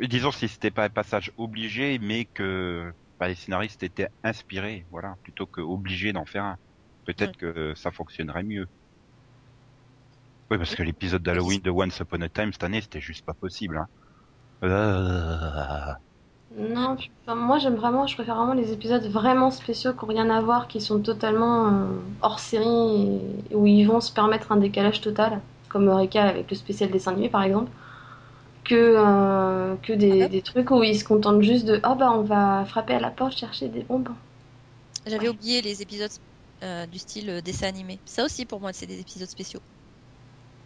[0.00, 4.84] Et disons si c'était pas un passage obligé, mais que bah, les scénaristes étaient inspirés,
[4.90, 6.56] voilà, plutôt que obligés d'en faire un.
[7.04, 8.66] Peut-être que ça fonctionnerait mieux.
[10.50, 13.34] Oui, parce que l'épisode d'Halloween de Once Upon a Time cette année, c'était juste pas
[13.34, 13.76] possible.
[13.76, 13.86] Hein.
[14.64, 15.92] Euh,
[16.58, 20.28] Non, enfin, moi j'aime vraiment, je préfère vraiment les épisodes vraiment spéciaux qui n'ont rien
[20.28, 21.86] à voir, qui sont totalement euh,
[22.22, 23.20] hors série
[23.52, 27.12] et où ils vont se permettre un décalage total, comme Eureka avec le spécial dessin
[27.12, 27.70] animé par exemple,
[28.64, 30.28] que, euh, que des, Ah.
[30.28, 33.10] des trucs où ils se contentent juste de Ah bah on va frapper à la
[33.10, 34.14] porte chercher des bonbons.
[35.06, 36.10] J'avais oublié les épisodes
[36.62, 38.00] euh, du style euh, dessin animé.
[38.06, 39.60] Ça aussi, pour moi, c'est des épisodes spéciaux.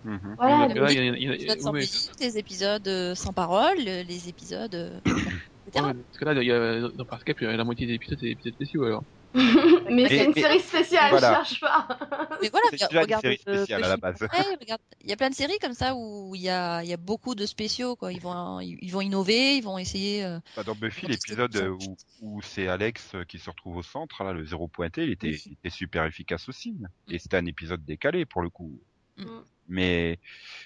[0.05, 0.35] mhm.
[0.37, 4.75] Voilà, Les épisodes sans musique, les épisodes sans parole, les épisodes.
[4.75, 5.05] etc.
[5.87, 7.95] ouais, parce que là, il y a, dans Farscape, il y a la moitié des
[7.95, 9.05] épisodes, c'est des épisodes spéciaux alors.
[9.91, 11.35] mais c'est une mais- série spéciale, voilà.
[11.45, 11.87] cherche pas.
[12.43, 14.23] Mais voilà, C'est regarde, déjà une regarde, série euh, spéciale à la Buffy base.
[14.23, 16.89] Ouais, regarde, il y a plein de séries comme ça où il y a, il
[16.89, 18.13] y a beaucoup de spéciaux quoi.
[18.13, 20.25] Ils vont, ils vont innover, ils vont essayer.
[20.25, 24.23] euh, Bah, dans Buffy, l'épisode où, où c'est Alex euh, qui se retrouve au centre,
[24.25, 25.43] là, le zéro pointé, il était, Oui.
[25.47, 26.75] il était super efficace aussi.
[27.09, 28.79] Et c'était un épisode décalé pour le coup.
[29.17, 29.25] Mm.
[29.69, 30.19] Mais,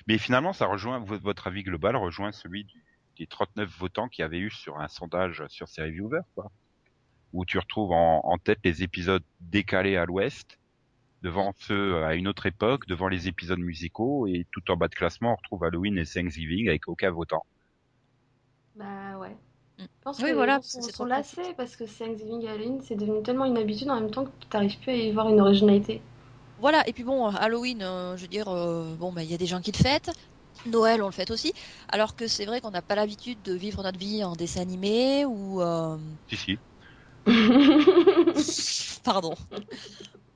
[0.06, 2.84] mais finalement, ça rejoint vo- votre avis global rejoint celui du-
[3.16, 6.50] des 39 votants qu'il y avait eu sur un sondage sur Série Viewer, quoi.
[7.32, 10.58] Où tu retrouves en, en tête les épisodes décalés à l'ouest,
[11.22, 14.94] devant ceux à une autre époque, devant les épisodes musicaux, et tout en bas de
[14.94, 17.44] classement, on retrouve Halloween et Thanksgiving avec aucun votant.
[18.74, 19.36] Bah ouais.
[19.78, 19.84] Mm.
[19.84, 22.48] Je pense Oui, que voilà, les gens parce que sont, lassés parce que Thanksgiving et
[22.48, 25.12] Halloween, c'est devenu tellement une habitude en même temps que tu n'arrives plus à y
[25.12, 26.02] voir une originalité.
[26.56, 26.86] Voilà.
[26.88, 29.46] Et puis bon, Halloween, euh, je veux dire, euh, bon, bah, il y a des
[29.46, 30.10] gens qui le fêtent.
[30.66, 31.52] Noël, on le fête aussi.
[31.88, 35.24] Alors que c'est vrai qu'on n'a pas l'habitude de vivre notre vie en dessin animé
[35.24, 35.62] ou.
[35.62, 35.96] euh,
[36.28, 36.60] Si, si.
[39.04, 39.34] Pardon.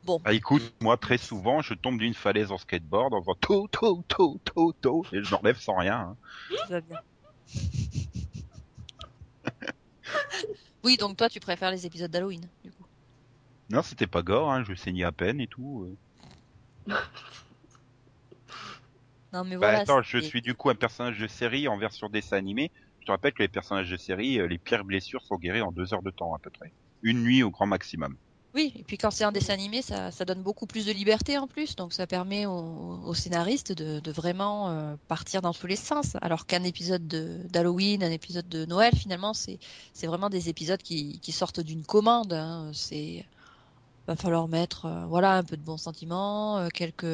[0.05, 3.69] Bon, Bah écoute, moi très souvent, je tombe d'une falaise en skateboard en faisant to
[3.69, 5.99] to to to to et je m'enlève sans rien.
[5.99, 6.17] hein.
[6.69, 6.99] va bien.
[10.85, 12.85] Oui, donc toi, tu préfères les épisodes d'Halloween, du coup.
[13.71, 15.87] Non, c'était pas gore, hein, je saignais à peine et tout.
[16.89, 16.95] euh.
[19.33, 19.79] Non, mais Bah voilà.
[19.79, 22.71] attends, je suis du coup un personnage de série en version dessin animé.
[23.05, 25.73] Je te rappelle que les personnages de série, euh, les pires blessures sont guéries en
[25.73, 26.73] deux heures de temps à peu près.
[27.03, 28.17] Une nuit au grand maximum.
[28.55, 31.47] Oui, et puis quand c'est un dessin animé, ça, donne beaucoup plus de liberté en
[31.47, 36.17] plus, donc ça permet aux, aux scénaristes de, vraiment euh, partir dans tous les sens.
[36.23, 39.59] Alors qu'un épisode de- d'Halloween, un épisode de Noël, finalement, c'est
[40.07, 42.33] vraiment des épisodes qui, sortent d'une commande.
[42.33, 42.71] Hein.
[42.73, 43.27] C'est
[44.07, 47.05] va falloir mettre euh, voilà un peu de bons sentiments, euh, quelques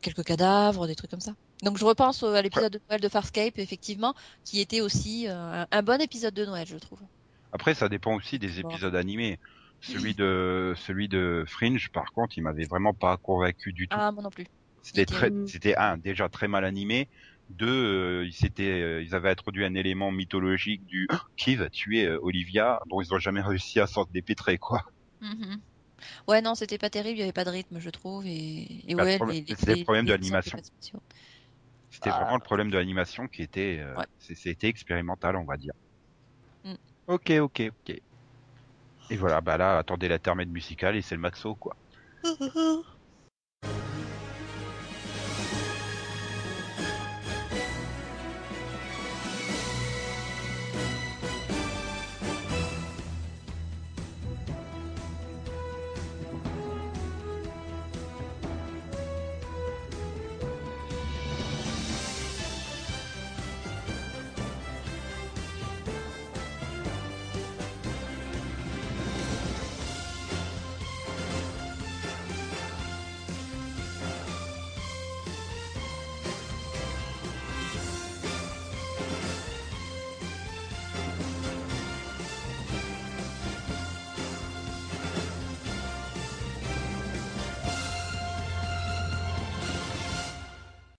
[0.00, 1.32] quelques cadavres, des trucs comme ça.
[1.62, 4.14] Donc je repense à l'épisode de Noël de Farscape, effectivement,
[4.44, 7.00] qui était aussi euh, un, un bon épisode de Noël, je trouve.
[7.52, 8.68] Après, ça dépend aussi des Bon.
[8.70, 9.38] épisodes animés.
[9.80, 13.96] Celui de celui de Fringe, par contre, il m'avait vraiment pas convaincu du tout.
[13.98, 14.46] Ah, moi non plus.
[14.82, 17.08] C'était était- très, c'était un déjà très mal animé.
[17.50, 22.18] Deux, euh, ils euh, ils avaient introduit un élément mythologique du qui va tuer euh,
[22.22, 24.82] Olivia, dont ils ont jamais réussi à s'en dépêtrer quoi.
[25.20, 25.60] Mhm.
[26.28, 28.94] Ouais, non, c'était pas terrible, il y avait pas de rythme, je trouve, et, et
[28.94, 30.58] Bah, le ouais, problème- les, les, c'était le les- problème de les l'animation.
[31.90, 32.12] C'était Ah.
[32.12, 34.06] vraiment le problème de l'animation qui était, euh, Ouais.
[34.18, 35.72] c'était expérimental, on va dire.
[36.64, 36.76] Mm.
[37.06, 38.00] Ok, ok, ok.
[39.10, 41.76] Et voilà, bah là, attendez l'intermède musical et c'est le maxo quoi.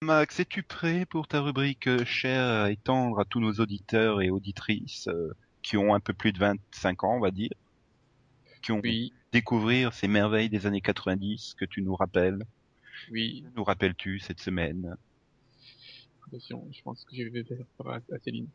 [0.08, 4.30] Max, es-tu prêt pour ta rubrique euh, chère à étendre à tous nos auditeurs et
[4.30, 7.52] auditrices euh, qui ont un peu plus de 25 ans, on va dire,
[8.62, 9.12] qui ont Oui.
[9.34, 12.39] découvrir ces merveilles des années 90 que tu nous rappelles?
[13.12, 14.96] Oui, nous rappelles-tu cette semaine?
[16.26, 18.48] Attention, je pense que je vais faire à Céline.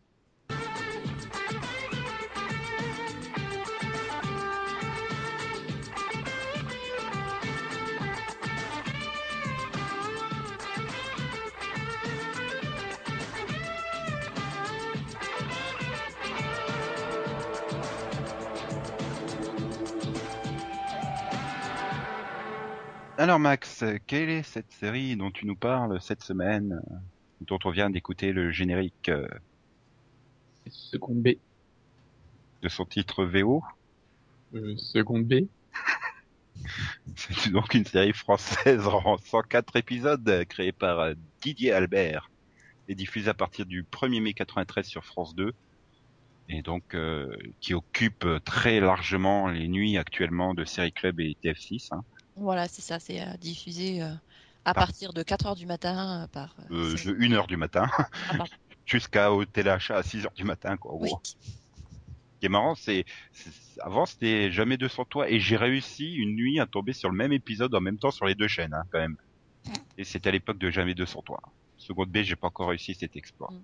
[23.22, 26.94] Alors Max, quelle est cette série dont tu nous parles cette semaine, euh,
[27.42, 29.28] dont on vient d'écouter le générique euh,
[30.68, 31.28] Seconde B.
[32.62, 33.62] de son titre VO
[34.56, 35.46] Euh, seconde B.
[37.14, 42.28] C'est donc une série française en 104 épisodes euh, créée par euh, Didier Albert
[42.88, 45.52] et diffusée à partir du 1er mai 93 sur France 2
[46.48, 51.94] et donc euh, qui occupe très largement les nuits actuellement de Série Club et TF6.
[51.94, 52.02] Hein.
[52.36, 54.12] Voilà, c'est ça, c'est euh, diffusé euh,
[54.64, 56.54] à partir de 4 heures du matin euh, par.
[56.70, 57.86] euh, Euh, de 1h du matin
[58.28, 58.46] Ah, pardon.
[58.86, 60.92] jusqu'à au téléachat à 6h du matin quoi.
[60.92, 61.08] en Oui.
[61.08, 61.20] gros.
[61.24, 61.34] Ce
[62.40, 66.58] qui est marrant, c'est c'est- avant c'était jamais 200 toi et j'ai réussi une nuit
[66.60, 68.98] à tomber sur le même épisode en même temps sur les deux chaînes hein, quand
[68.98, 69.16] même.
[69.98, 71.40] Et c'était à l'époque de jamais 200 toi.
[71.76, 73.50] Seconde B, j'ai pas encore réussi cet exploit.
[73.52, 73.58] Mm.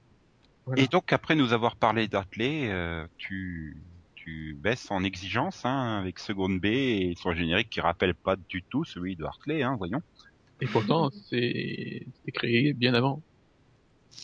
[0.66, 0.83] Voilà.
[0.83, 2.09] Et donc après nous avoir parlé
[2.68, 3.83] euh, tu
[4.28, 8.62] tu baisses en exigence hein, avec Seconde B et son générique qui rappelle pas du
[8.62, 10.02] tout celui de Hartley, hein, voyons.
[10.60, 13.22] Et pourtant, c'est créé bien avant.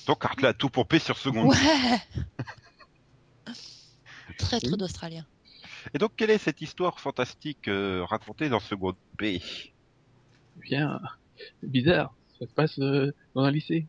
[0.06, 1.52] Donc Hartley a tout pompé sur Seconde B.
[1.52, 1.98] Ouais
[4.38, 5.24] Traître d'Australien.
[5.94, 9.38] Et donc quelle est cette histoire fantastique euh, racontée dans Seconde B?
[10.56, 11.00] Bien,
[11.60, 12.14] c'est bizarre.
[12.38, 13.86] Ça se passe euh, dans un lycée.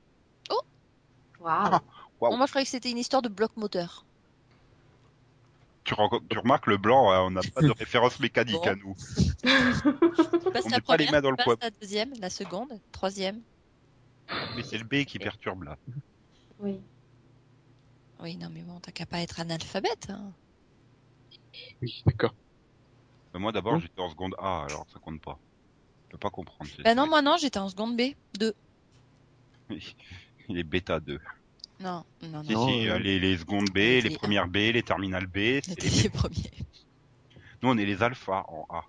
[1.39, 1.79] Waouh.
[2.21, 2.31] Waouh.
[2.31, 4.05] Non, moi, je croyais que c'était une histoire de bloc moteur.
[5.85, 8.69] Tu, remarques le blanc, hein, on n'a pas de référence mécanique Bon.
[8.69, 8.95] à nous.
[8.95, 12.11] Tu passes On la met pas les première, mains dans le tu passes la deuxième,
[12.19, 13.41] la seconde, troisième.
[14.55, 15.77] Mais c'est le B qui perturbe là.
[16.59, 16.79] Oui.
[18.21, 20.09] Oui, non, mais bon, t'as qu'à pas être analphabète.
[20.09, 20.31] Hein.
[21.81, 22.33] Oui, d'accord.
[23.35, 23.79] Euh, Moi d'abord Bon.
[23.79, 25.37] j'étais en seconde A, alors ça compte pas.
[26.05, 26.69] Je peux pas comprendre.
[26.83, 28.13] Bah non, moi non, j'étais en seconde B.
[28.39, 28.53] 2.
[30.49, 31.19] Il est bêta 2.
[31.79, 32.67] Non, non, Si, non.
[32.67, 34.17] Si, euh, les, les secondes B, les les A.
[34.17, 36.51] premières B, les terminales B, c'est C'était les les premiers.
[37.61, 38.85] Nous on est les alphas en A.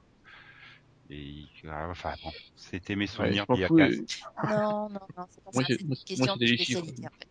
[1.09, 5.51] Et euh, enfin bon, c'était mes Ouais, souvenirs y a Non, non, non, c'est pas
[5.55, 5.69] Moi, ça.
[5.69, 7.29] C'est une question moi, de les spécialité, en fait.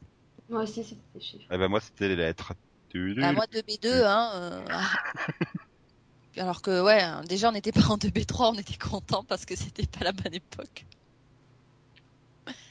[0.49, 1.45] Moi aussi, c'était des chiffres.
[1.51, 2.53] Eh ben moi c'était les lettres.
[3.17, 4.31] Bah, moi, 2B2, hein.
[4.35, 4.61] euh.
[6.37, 9.55] Alors que, ouais, hein, déjà, on n'était pas en 2B3, on était content parce que
[9.55, 10.85] c'était pas la bonne époque.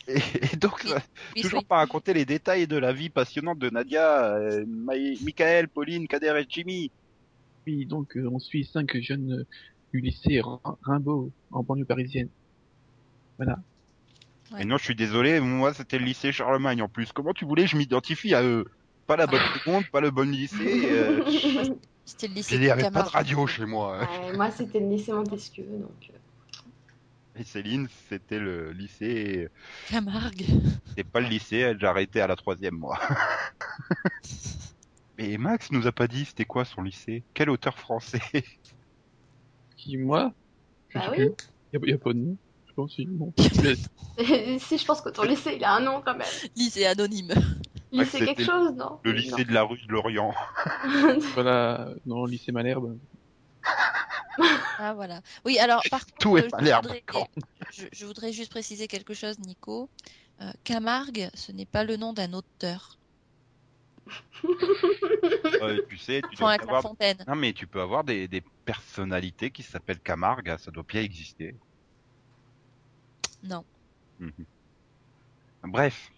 [0.08, 0.18] Et,
[0.52, 0.92] et donc Oui,
[1.36, 1.66] Oui, toujours oui.
[1.66, 6.34] pas raconter les détails de la vie passionnante de Nadia, euh, Maë- Michael, Pauline, Kader
[6.40, 6.92] et Jimmy.
[7.66, 9.44] Oui, donc euh, on suit cinq jeunes euh,
[9.92, 12.28] du lycée Rim- Rimbaud en banlieue parisienne.
[13.38, 13.58] Voilà.
[14.52, 14.62] Ouais.
[14.62, 17.12] Et non, je suis désolé, moi c'était le lycée Charlemagne en plus.
[17.12, 18.64] Comment tu voulais que je m'identifie à eux?
[19.06, 20.82] Pas la bonne seconde, pas le bon lycée.
[20.90, 21.22] Euh...
[22.04, 23.98] C'était le lycée Il n'y avait pas de radio chez moi.
[24.00, 26.12] Ouais, moi, c'était le lycée Montesquieu, donc.
[27.36, 29.48] Et Céline, c'était le lycée.
[29.88, 30.44] Camargue.
[30.88, 32.98] C'était pas le lycée, elle j'ai arrêté à la troisième moi.
[35.18, 38.20] Mais Max nous a pas dit c'était quoi son lycée Quel auteur français?
[39.76, 40.32] Qui, moi?
[40.88, 41.16] Je Bah sais oui.
[41.30, 41.48] plus.
[41.72, 42.36] Y a, y a pas de nom.
[42.66, 46.26] Je pense si, je pense que ton lycée, il a un nom quand même.
[46.56, 47.32] Lycée anonyme.
[47.92, 48.98] Lycée c'était quelque chose, non?
[49.04, 50.34] Le lycée de la rue de Lorient.
[51.34, 52.98] voilà, non, lycée Malherbe.
[54.78, 55.20] Ah, voilà.
[55.44, 57.28] Oui, alors, par contre, Tout est pas je, voudrais, d'accord.
[57.72, 59.88] je, je voudrais juste préciser quelque chose, Nico.
[60.40, 62.98] Euh, Camargue, ce n'est pas le nom d'un auteur.
[65.62, 66.82] Euh, tu sais, tu dois avoir...
[66.82, 67.16] Fontaine.
[67.26, 71.54] Non mais tu peux avoir des, des personnalités qui s'appellent Camargue, ça doit bien exister.
[73.42, 73.64] Non.
[74.18, 74.44] Mhm.
[75.64, 76.10] Bref.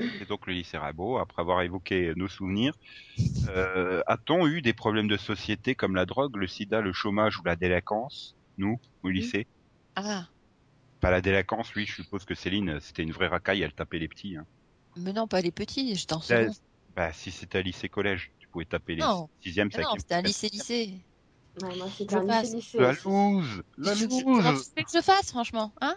[0.00, 2.74] C'est donc le lycée Rabot, après avoir évoqué nos souvenirs.
[3.48, 7.44] Euh, A-t-on eu des problèmes de société comme la drogue, le sida, le chômage ou
[7.44, 9.46] la délinquance Nous, au lycée?
[9.96, 10.28] Ah,
[11.00, 14.08] Pas la délinquance, oui, je suppose que Céline, c'était une vraie racaille, elle tapait les
[14.08, 14.36] petits.
[14.36, 14.46] Hein.
[14.96, 16.52] mais non, pas les petits, j'étais en Là, second.
[16.94, 19.28] Bah, si c'était un lycée-collège, tu pouvais taper les Non.
[19.40, 20.00] sixième, Mais non, cinquième.
[20.00, 21.06] c'était un lycée-lycée.
[21.62, 22.52] Ouais, moi, c'était Je un passe.
[22.52, 22.78] lycée lycée.
[22.78, 24.24] La loose La loose tu
[24.76, 25.96] veux que je fasse, franchement Hein?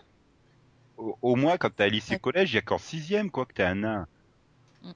[1.02, 3.64] Au, au moins, quand t'es à lycée-collège, il y a qu'en sixième, quoi, que t'es
[3.64, 4.08] un nain.
[4.84, 4.92] Mm.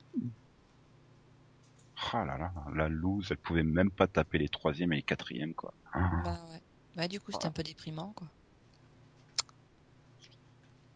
[2.13, 5.53] Ah là là, la loose, elle pouvait même pas taper les troisièmes et les quatrièmes,
[5.53, 5.73] quoi.
[5.93, 6.21] Ah.
[6.23, 6.61] Bah ouais.
[6.95, 8.27] Bah du coup, c'était un peu déprimant, quoi.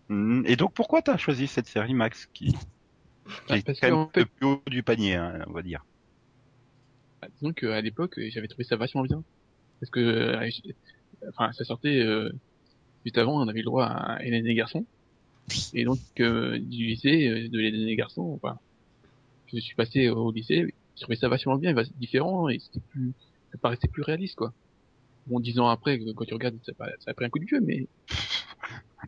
[0.10, 0.44] Mm.
[0.46, 2.52] Et donc, pourquoi t'as choisi cette série, Max, qui,
[3.48, 5.86] qui Ah, est quand même fait- le plus haut du panier, hein, on va dire.
[7.22, 9.24] Bah, disons qu'à l'époque, j'avais trouvé ça vachement bien.
[9.80, 10.50] Parce que euh,
[11.30, 12.32] enfin, ça sortait euh,
[13.06, 14.86] juste avant, on avait le droit à Hélène et les garçons.
[15.74, 18.58] Et donc, euh, du lycée, euh, de les garçons, enfin,
[19.48, 23.14] je suis passé au lycée, je trouvais ça vachement bien, va- différent, et c'était plus,
[23.52, 24.54] ça paraissait plus réaliste, quoi.
[25.28, 27.46] Bon, dix ans après, quand tu regardes, ça, a- ça a pris un coup de
[27.46, 27.88] vieux, mais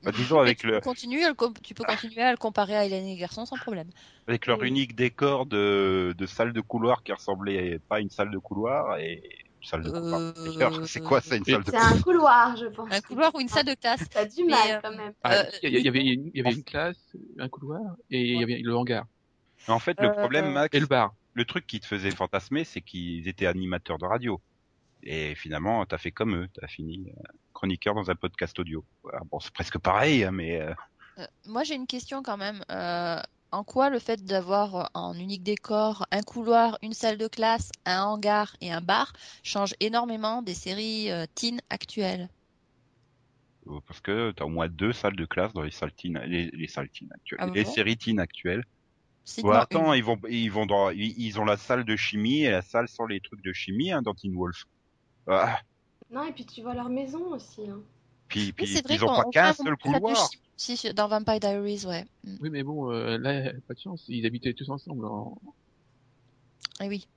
[0.03, 2.37] Bah, disons avec tu, le, peux continuer à le com- tu peux continuer à le
[2.37, 3.89] comparer à Hélène et les garçons sans problème.
[4.27, 4.69] avec leur Oui.
[4.69, 8.97] unique décor de, de salle de couloir qui ressemblait pas à une salle de couloir
[8.99, 9.21] et
[9.63, 10.19] salle de couloir.
[10.19, 12.91] Euh, D'ailleurs, c'est quoi ça une salle de C'est un couloir, je pense.
[12.91, 14.03] Un couloir ou une salle de classe.
[14.09, 15.13] T'as du mal euh, quand même.
[15.23, 16.97] ah, Euh, il y, avait, une- il y avait une classe,
[17.39, 19.05] un couloir, et il y avait le hangar,
[19.67, 21.13] En fait, le Euh, problème, Max, et le bar.
[21.33, 24.41] le truc qui te faisait fantasmer, c'est qu'ils étaient animateurs de radio.
[25.03, 27.11] Et finalement, t'as fait comme eux, t'as fini
[27.53, 28.85] chroniqueur dans un podcast audio.
[29.03, 30.73] Voilà, bon, c'est presque pareil, hein, mais euh,
[31.19, 32.63] Euh, moi, j'ai une question quand même.
[32.71, 33.19] Euh,
[33.51, 38.03] en quoi le fait d'avoir en unique décor un couloir, une salle de classe, un
[38.03, 42.29] hangar et un bar change énormément des séries euh, teen actuelles?
[43.67, 46.49] Euh, parce que t'as au moins deux salles de classe dans les salles teen, les,
[46.51, 48.63] les salles teen actuelles, Ah les séries teen actuelles.
[49.43, 49.93] Ouais, attends, une.
[49.93, 52.87] ils vont, ils vont dans, ils, ils ont la salle de chimie et la salle
[52.89, 54.65] sans les trucs de chimie hein, dans Teen Wolf.
[55.27, 55.59] Ah,
[56.11, 57.67] Non, et puis tu vois leur maison aussi.
[57.67, 57.81] Hein.
[58.31, 60.29] Puis, puis c'est vrai ils ont qu'on pas qu'un seul une salle de couloir.
[60.29, 62.05] chimie aussi sur- dans Vampire Diaries, ouais.
[62.23, 62.35] Mm.
[62.41, 65.05] Oui, mais bon, euh, là, pas de chance, ils habitaient tous ensemble.
[65.05, 65.37] En...
[66.81, 67.07] Eh oui.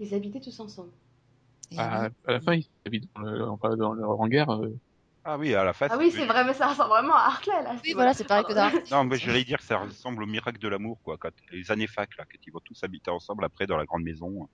[0.00, 0.90] Ils habitaient tous ensemble.
[1.70, 2.08] Et À, oui.
[2.26, 4.50] à la fin, ils habitent dans le, dans hangar.
[4.62, 4.76] euh,
[5.24, 5.86] Ah oui, à la fin.
[5.90, 7.76] Ah oui, c'est- c'est vrai, mais ça ressemble vraiment à Hartley là.
[7.84, 10.58] Oui, voilà, c'est pareil que dans Non, mais j'allais dire que ça ressemble au miracle
[10.58, 11.16] de l'amour, quoi.
[11.18, 14.02] Quand les années fac, là, quand ils vont tous habiter ensemble après dans la grande
[14.02, 14.48] maison.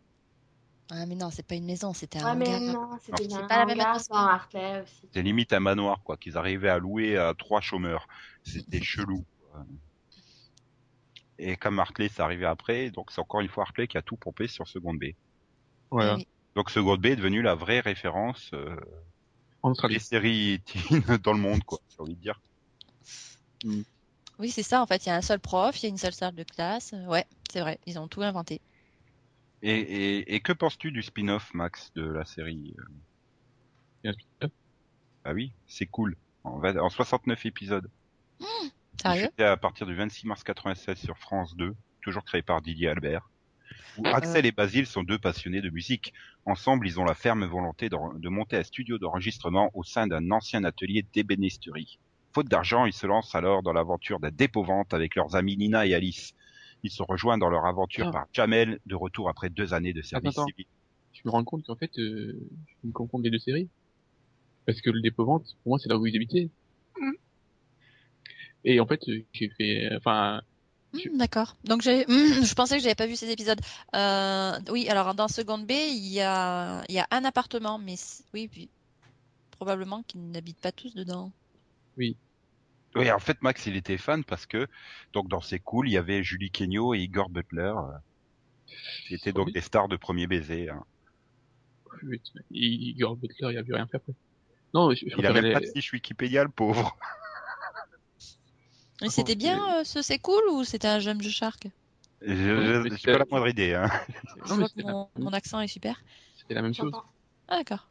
[0.93, 3.59] Ah, mais non, c'est pas une maison, c'était un mais non, c'était un c'est pas
[3.59, 4.17] la même hangar atmosphère.
[4.17, 5.09] dans Hartley aussi.
[5.13, 8.09] C'est limite un manoir, quoi, qu'ils arrivaient à louer à trois chômeurs.
[8.43, 9.25] C'était chelou.
[11.39, 14.17] Et comme Hartley, c'est arrivé après, donc c'est encore une fois Hartley qui a tout
[14.17, 15.05] pompé sur Second B.
[15.91, 16.27] voilà, Eh oui.
[16.57, 18.77] Donc Second B est devenu la vraie référence euh,
[19.63, 20.01] en des Australie.
[20.01, 22.41] séries teen dans le monde, quoi, j'ai envie de dire.
[24.39, 25.05] Oui, c'est ça, en fait.
[25.07, 26.95] Il y a un seul prof, il y a une seule salle de classe.
[27.07, 28.61] Ouais, c'est vrai, ils ont tout inventé.
[29.63, 32.75] Et, et, et que penses-tu du spin-off, Max, de la série
[34.05, 34.13] euh?
[35.25, 36.17] Ah oui, c'est cool.
[36.45, 37.91] En, vingt- en 69 épisodes.
[39.03, 39.29] Sérieux?
[39.29, 43.29] Diffusé à partir du 26 mars 96 sur France 2, toujours créé par Didier Albert.
[43.99, 44.13] Où Euh.
[44.15, 46.15] Axel et Basile sont deux passionnés de musique.
[46.47, 50.31] Ensemble, ils ont la ferme volonté de, de monter un studio d'enregistrement au sein d'un
[50.31, 51.99] ancien atelier d'ébénisterie.
[52.33, 55.95] Faute d'argent, ils se lancent alors dans l'aventure d'un dépôt-vente avec leurs amis Nina et
[55.95, 56.33] Alice.
[56.83, 58.13] Ils sont rejoints dans leur aventure Ah.
[58.13, 60.47] par Jamel, de retour après deux années de service Attends, attends.
[60.49, 60.67] civil.
[61.13, 62.39] Je me rends compte qu'en fait, euh,
[62.83, 63.69] je me confonds les deux séries.
[64.67, 66.51] Parce que le dépôt-vente, pour moi, c'est là où ils habitaient.
[68.65, 70.41] Et en fait, euh, j'ai fait, enfin,
[70.93, 71.57] Je- Hmm, D'accord.
[71.65, 73.61] Donc j'ai, hmm, je pensais que j'avais pas vu ces épisodes.
[73.95, 77.95] Euh, oui, alors dans Seconde B, il y a, il y a un appartement, mais
[78.35, 78.69] oui, puis
[79.53, 81.31] probablement qu'ils n'habitent pas tous dedans.
[81.97, 82.17] Oui,
[82.97, 84.67] en fait, Max, il était fan parce que,
[85.13, 88.73] donc, dans C'est Cool, il y avait Julie Kenyo et Igor Butler, euh,
[89.07, 89.53] qui étaient donc Oui.
[89.53, 90.69] des stars de premier baiser.
[90.71, 90.85] hein.
[92.01, 94.13] putain, Igor Butler, il a vu rien fait après.
[94.73, 96.97] Non, je, je Il a même pas les- de fiche Wikipédia, le pauvre.
[99.03, 101.67] Et c'était bien, euh, ce c'est cool ou c'était un Jump the Shark?
[102.23, 103.73] Je- c'était- pas la moindre idée.
[103.75, 103.89] Hein.
[104.49, 106.01] Non, mais mon, mon accent est super.
[106.37, 106.93] c'était la même chose.
[107.49, 107.90] Ah d'accord.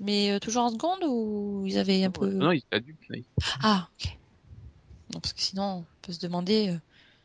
[0.00, 2.28] Mais euh, toujours en seconde ou ils avaient un peu...
[2.28, 3.16] non, il était adulte, là.
[3.18, 3.24] il-
[3.62, 4.18] Ah, ok.
[5.12, 6.70] Non, parce que sinon, on peut se demander...
[6.70, 6.78] euh,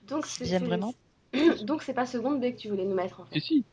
[0.08, 0.94] Donc c'est J'aime c'est- vraiment.
[1.66, 3.40] Donc c'est pas seconde B que tu voulais nous mettre en fait.
[3.40, 3.66] Si, si,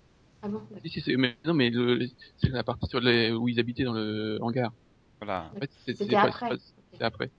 [0.42, 2.06] Ah bon, si, si, c'est- mais, non, mais le,
[2.38, 4.72] c'est la partie sur les, où ils habitaient dans le hangar.
[5.20, 6.50] Voilà, En fait, c'est- C'était après.
[6.50, 7.30] c'est pas- C'est après.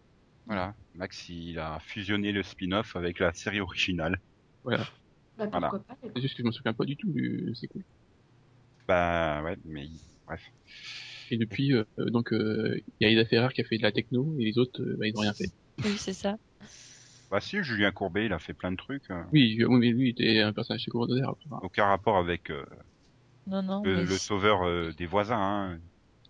[0.45, 0.74] voilà.
[0.93, 4.20] Max, il a fusionné le spin-off avec la série originale.
[4.64, 4.78] Bah,
[5.47, 5.70] Voilà.
[5.70, 7.84] pourquoi pas C'est juste que je me souviens pas du tout du, c'est cool.
[8.88, 9.88] Bah, ouais, mais
[10.26, 10.41] bref.
[11.32, 13.84] Et depuis, euh, euh, donc, euh, il y a Ida Ferrer qui a fait de
[13.84, 15.49] la techno et les autres, euh, bah, ils ont rien fait.
[15.84, 16.38] Oui, c'est ça.
[17.32, 19.09] Bah si, Julien Courbet, il a fait plein de trucs.
[19.09, 19.25] hein.
[19.32, 21.34] Oui, oui, mais lui, il était un personnage secondaire.
[21.63, 22.65] Aucun rapport avec euh,
[23.47, 23.82] Non, non.
[23.84, 25.39] le, mais- le sauveur euh, des voisins.
[25.39, 25.79] Hein.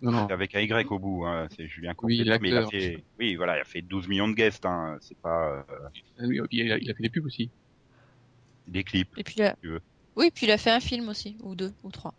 [0.00, 0.26] non, non.
[0.28, 1.24] C'est avec un Y au bout.
[1.26, 1.48] Hein.
[1.56, 2.14] C'est Julien Courbet.
[2.20, 4.64] Oui, mais il a fait, oui, voilà, il a fait 12 millions de guests.
[4.64, 4.96] Hein.
[5.00, 5.88] C'est pas euh,
[6.20, 7.50] Ah oui, il a, il a fait des pubs aussi.
[8.68, 9.10] des clips.
[9.18, 9.56] Et puis là...
[9.60, 9.80] tu veux.
[10.14, 12.14] Oui, puis il a fait un film aussi, ou deux, ou trois.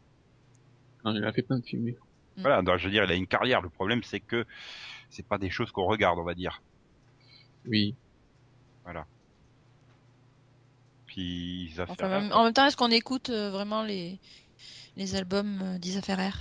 [1.05, 1.93] Non, il a fait plein de films.
[2.37, 2.41] Mm.
[2.41, 3.61] Voilà, donc, je veux dire, il a une carrière.
[3.61, 4.45] Le problème, c'est que
[5.09, 6.61] c'est pas des choses qu'on regarde, on va dire.
[7.65, 7.95] Oui.
[11.05, 14.19] Puis Enfin, fait- même- en même temps, est-ce qu'on écoute euh, vraiment les,
[14.95, 16.31] les albums euh, d'Isa Ferrer?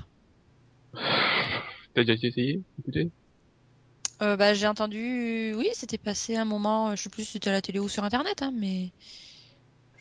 [0.95, 3.11] T'as déjà essayé Écoutez
[4.23, 7.53] euh, bah, J'ai entendu, oui, c'était passé un moment, je sais plus si c'était à
[7.53, 8.93] la télé ou sur Internet, hein, mais...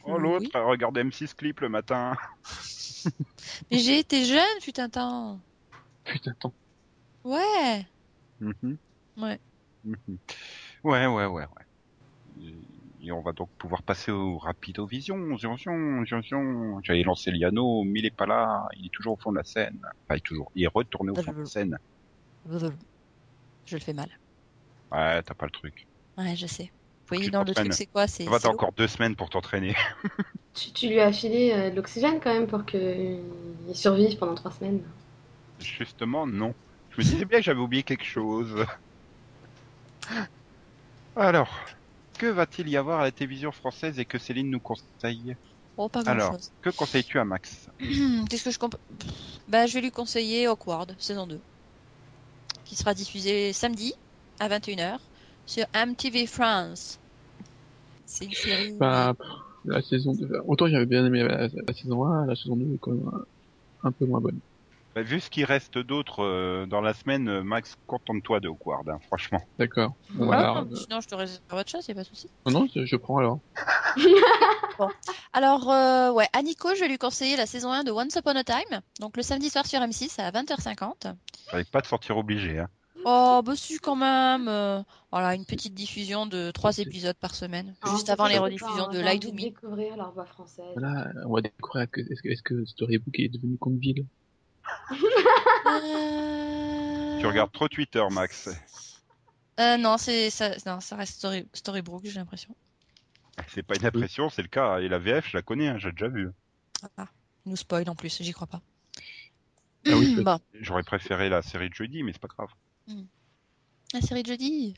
[0.06, 0.52] Oh, l'autre, Oui.
[0.54, 2.16] elle regardait M6 Clip le matin.
[3.72, 5.40] Mais j'ai été jeune, putain, temps.
[6.12, 6.54] Putain, attends.
[7.24, 7.86] Ouais.
[9.18, 9.40] Ouais.
[10.84, 11.46] Ouais, ouais, ouais, ouais.
[13.04, 15.18] Et- on va donc pouvoir passer au Rapido Vision.
[15.34, 15.56] Vision,
[16.04, 16.80] Vision.
[16.84, 18.68] J'avais lancé Liano, mais il est pas là.
[18.78, 19.80] Il est toujours au fond de la scène.
[19.84, 20.52] Enfin, il est toujours.
[20.56, 21.78] Il est retourné au fond de la scène.
[23.66, 24.10] Je le fais mal.
[24.92, 25.88] Ouais, t'as pas le truc.
[26.18, 26.72] Ouais, je sais.
[27.10, 28.08] Oui, tu non, le truc, c'est quoi?
[28.08, 29.76] C'est Ça va, c'est t'as encore deux semaines pour t'entraîner.
[30.54, 33.20] Tu, tu lui as filé euh, de l'oxygène quand même pour qu'il
[33.74, 34.82] survive pendant trois semaines.
[35.62, 36.54] Justement, non.
[36.92, 38.66] Je me disais bien que j'avais oublié quelque chose.
[41.16, 41.50] Alors,
[42.18, 45.36] que va-t-il y avoir à la télévision française et que Céline nous conseille
[45.78, 46.30] Oh, pas Alors.
[46.30, 46.52] grand-chose.
[46.62, 47.70] Que conseilles-tu à Max
[48.30, 48.76] Qu'est-ce que je comp...
[49.48, 51.40] Bah, je vais lui conseiller Awkward, saison 2.
[52.66, 53.94] Qui sera diffusée samedi
[54.40, 55.00] à 21h
[55.46, 57.00] sur MTV France.
[58.06, 58.74] C'est une série.
[58.74, 59.16] Bah,
[59.66, 62.78] la saison 2, autant j'avais bien aimé la, la saison 1, la saison 2 est
[62.80, 64.40] quand même un, un peu moins bonne.
[64.96, 68.90] Bah, Vu ce qui reste d'autres euh, dans la semaine, euh, Max, contente-toi de Awkward,
[68.90, 69.40] hein, franchement.
[69.58, 69.94] D'accord.
[70.10, 72.30] Bon, Ouais, alors, non, sinon, je te réserve autre chose, y a pas de souci.
[72.48, 73.40] euh, non, je, je prends alors.
[75.34, 78.36] Alors, euh, ouais, à Nico, je vais lui conseiller la saison 1 de Once Upon
[78.36, 78.82] a Time.
[79.00, 81.14] Donc, le samedi soir sur M6 à 20h50.
[81.50, 82.60] Fallait pas te sortir obligé.
[82.60, 82.68] Hein.
[83.06, 84.48] Oh, bah si, quand même.
[84.48, 84.82] euh,
[85.12, 87.76] voilà, une petite diffusion de trois épisodes par semaine.
[87.82, 89.42] Ah, Juste avant les rediffusions de Light to de Me.
[89.42, 90.66] découvrir leur voix française.
[90.76, 94.04] Voilà, on va découvrir que, est-ce que, est-ce que Storybook est devenu Conville Euh,
[97.20, 98.50] Tu regardes trop Twitter, Max.
[99.60, 102.56] Euh, non, c'est ça, non, ça reste Story, Storybrooke, j'ai l'impression.
[103.48, 104.80] C'est pas une impression, c'est le cas.
[104.80, 106.30] Et la VF, je la connais, hein, j'ai déjà vu.
[106.98, 107.08] Ah,
[107.46, 108.62] il nous spoil en plus, j'y crois pas.
[109.88, 112.50] Ah oui, bon, J'aurais préféré la série de jeudi, mais c'est pas grave.
[113.94, 114.76] la série de jeudi?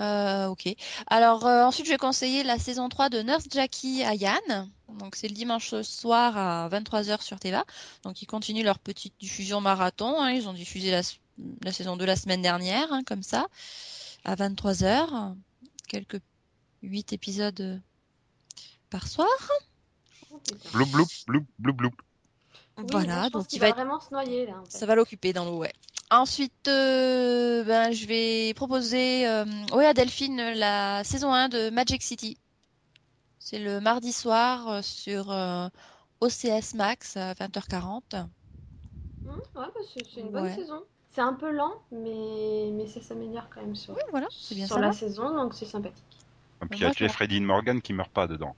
[0.00, 0.74] Euh, ok.
[1.08, 4.70] Alors euh, ensuite, je vais conseiller la saison 3 de Nurse Jackie à Yann.
[4.98, 7.64] Donc c'est le dimanche soir à 23h sur TVA.
[8.02, 10.20] Donc ils continuent leur petite diffusion marathon.
[10.20, 10.30] hein.
[10.30, 11.02] Ils ont diffusé la,
[11.62, 13.46] la saison 2 la semaine dernière, hein, comme ça,
[14.24, 15.34] à 23h.
[15.86, 16.20] Quelques
[16.82, 17.80] 8 épisodes
[18.88, 19.28] par soir.
[20.72, 21.90] Bloup, bloup, bloup, bloup, bloup.
[22.78, 24.58] Oui, voilà, donc il va être vraiment se noyer là.
[24.60, 24.78] En fait.
[24.78, 25.72] Ça va l'occuper dans l'eau, ouais.
[26.10, 29.44] Ensuite, euh, ben, je vais proposer euh,
[29.74, 32.36] ouais, à Delphine la saison 1 de Magic City.
[33.38, 35.68] C'est le mardi soir euh, sur euh,
[36.20, 38.14] OCS Max à 20h40.
[39.26, 40.54] Hum, ouais, bah, c'est une bonne Ouais.
[40.54, 40.82] saison.
[41.12, 44.66] C'est un peu lent, mais, mais ça s'améliore quand même sur, Oui, voilà, c'est bien
[44.66, 44.80] sur ça.
[44.80, 46.04] la saison, donc c'est sympathique.
[46.62, 48.54] Et puis il y a je Jeffrey Dean Morgan qui meurt pas dedans.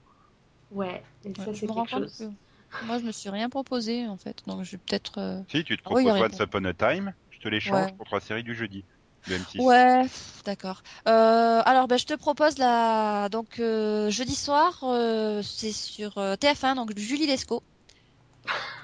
[0.71, 2.17] Ouais, et Ouais, ça je c'est quelque chose.
[2.17, 5.43] que moi, je me suis rien proposé en fait, donc je vais peut-être.
[5.49, 6.39] Si, tu te Ah proposes a Once.
[6.39, 7.13] Upon a Time,
[7.43, 7.95] je te l'échange Ouais.
[7.97, 8.83] contre la série du jeudi.
[9.27, 9.61] De M6.
[9.61, 10.05] Ouais,
[10.43, 10.83] d'accord.
[11.07, 16.35] Euh, alors, ben, je te propose la donc euh, jeudi soir, euh, c'est sur euh,
[16.35, 17.63] TF1, donc Julie Lescaut,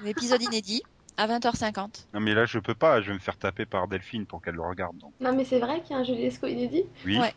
[0.02, 0.82] l'épisode inédit
[1.18, 2.06] à 20h50.
[2.14, 4.54] Non mais là je peux pas, je vais me faire taper par Delphine pour qu'elle
[4.54, 4.96] le regarde.
[4.96, 5.12] Donc.
[5.20, 6.84] Non, mais c'est vrai qu'il y a un Juliesco inédit?
[7.04, 7.18] Oui.
[7.18, 7.34] Ouais.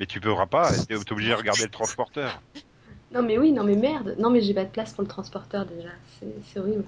[0.00, 2.42] Mais tu pourras pas, t'es obligé de regarder le transporteur.
[3.12, 4.16] Non, mais oui, non, mais merde.
[4.18, 5.90] Non, mais j'ai pas de place pour le transporteur déjà.
[6.52, 6.84] C'est horrible.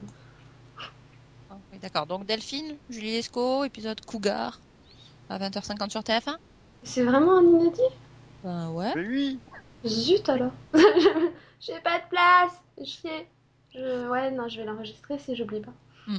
[1.74, 2.06] Oui, d'accord.
[2.06, 4.60] Donc Delphine, Julie Lescaut, épisode Cougar
[5.28, 6.36] à 20h50 sur TF1.
[6.84, 7.80] C'est vraiment un inédit?
[8.44, 8.92] Ben ouais.
[8.94, 9.38] Mais oui.
[9.84, 10.52] Zut alors.
[11.60, 12.52] j'ai pas de place.
[12.84, 13.26] Chier.
[13.74, 14.08] Je...
[14.08, 15.72] Ouais, non, je vais l'enregistrer si j'oublie pas.
[16.06, 16.18] Hmm.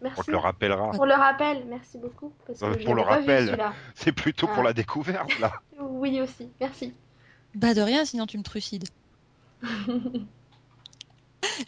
[0.00, 0.20] Merci.
[0.20, 0.90] On te le rappellera.
[0.92, 2.32] Pour le rappel, merci beaucoup.
[2.46, 3.58] Parce que Euh, pour le rappel.
[3.94, 4.64] C'est plutôt pour Ah.
[4.64, 5.52] la découverte là.
[5.80, 6.94] Oui aussi, merci.
[7.54, 8.88] Bah de rien, sinon tu me trucides.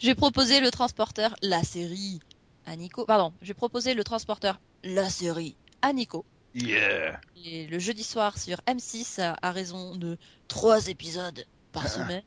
[0.01, 2.19] Je vais proposer le transporteur, la série
[2.65, 3.05] à Nico.
[3.05, 6.25] Pardon, je vais proposer le transporteur, la série à Nico.
[6.53, 7.19] Yeah.
[7.45, 12.23] Et le jeudi soir sur M6 à, à raison de trois épisodes par semaine.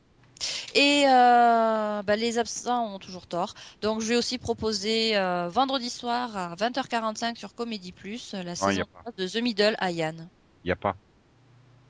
[0.73, 3.53] Et euh, bah, les absents ont toujours tort.
[3.81, 8.51] Donc je vais aussi proposer euh, vendredi soir à 20h45 sur Comédie Plus la Ah,
[8.51, 8.83] a saison.
[9.01, 10.27] 3 de The Middle à Yann.
[10.65, 10.95] Y a pas.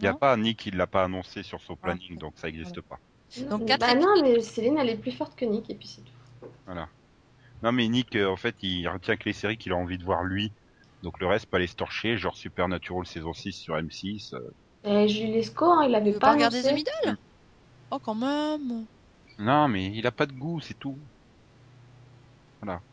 [0.01, 2.49] Y a Non pas Nick, il l'a pas annoncé sur son Ah, planning, donc ça
[2.49, 2.99] existe pas.
[3.49, 5.87] Donc, Non, quatre bah non, mais Céline, elle est plus forte que Nick, et puis
[5.87, 6.47] c'est tout.
[7.63, 10.03] Non mais Nick, euh, en fait, il retient que les séries qu'il a envie de
[10.03, 10.51] voir lui.
[11.03, 14.35] Donc le reste, pas les se torcher, genre Supernatural saison 6 sur M6.
[14.35, 14.39] euh.
[14.83, 16.83] Et Julie Lescaut, hein, il avait pas pas regarder annoncé.
[16.83, 17.17] The Middle?
[17.91, 18.85] Oh quand même
[19.39, 20.97] Non mais il a pas de goût, c'est tout.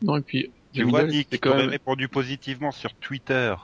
[0.01, 3.55] Non, et puis, Tu vois Nick, quand aurais même, répondu positivement sur Twitter.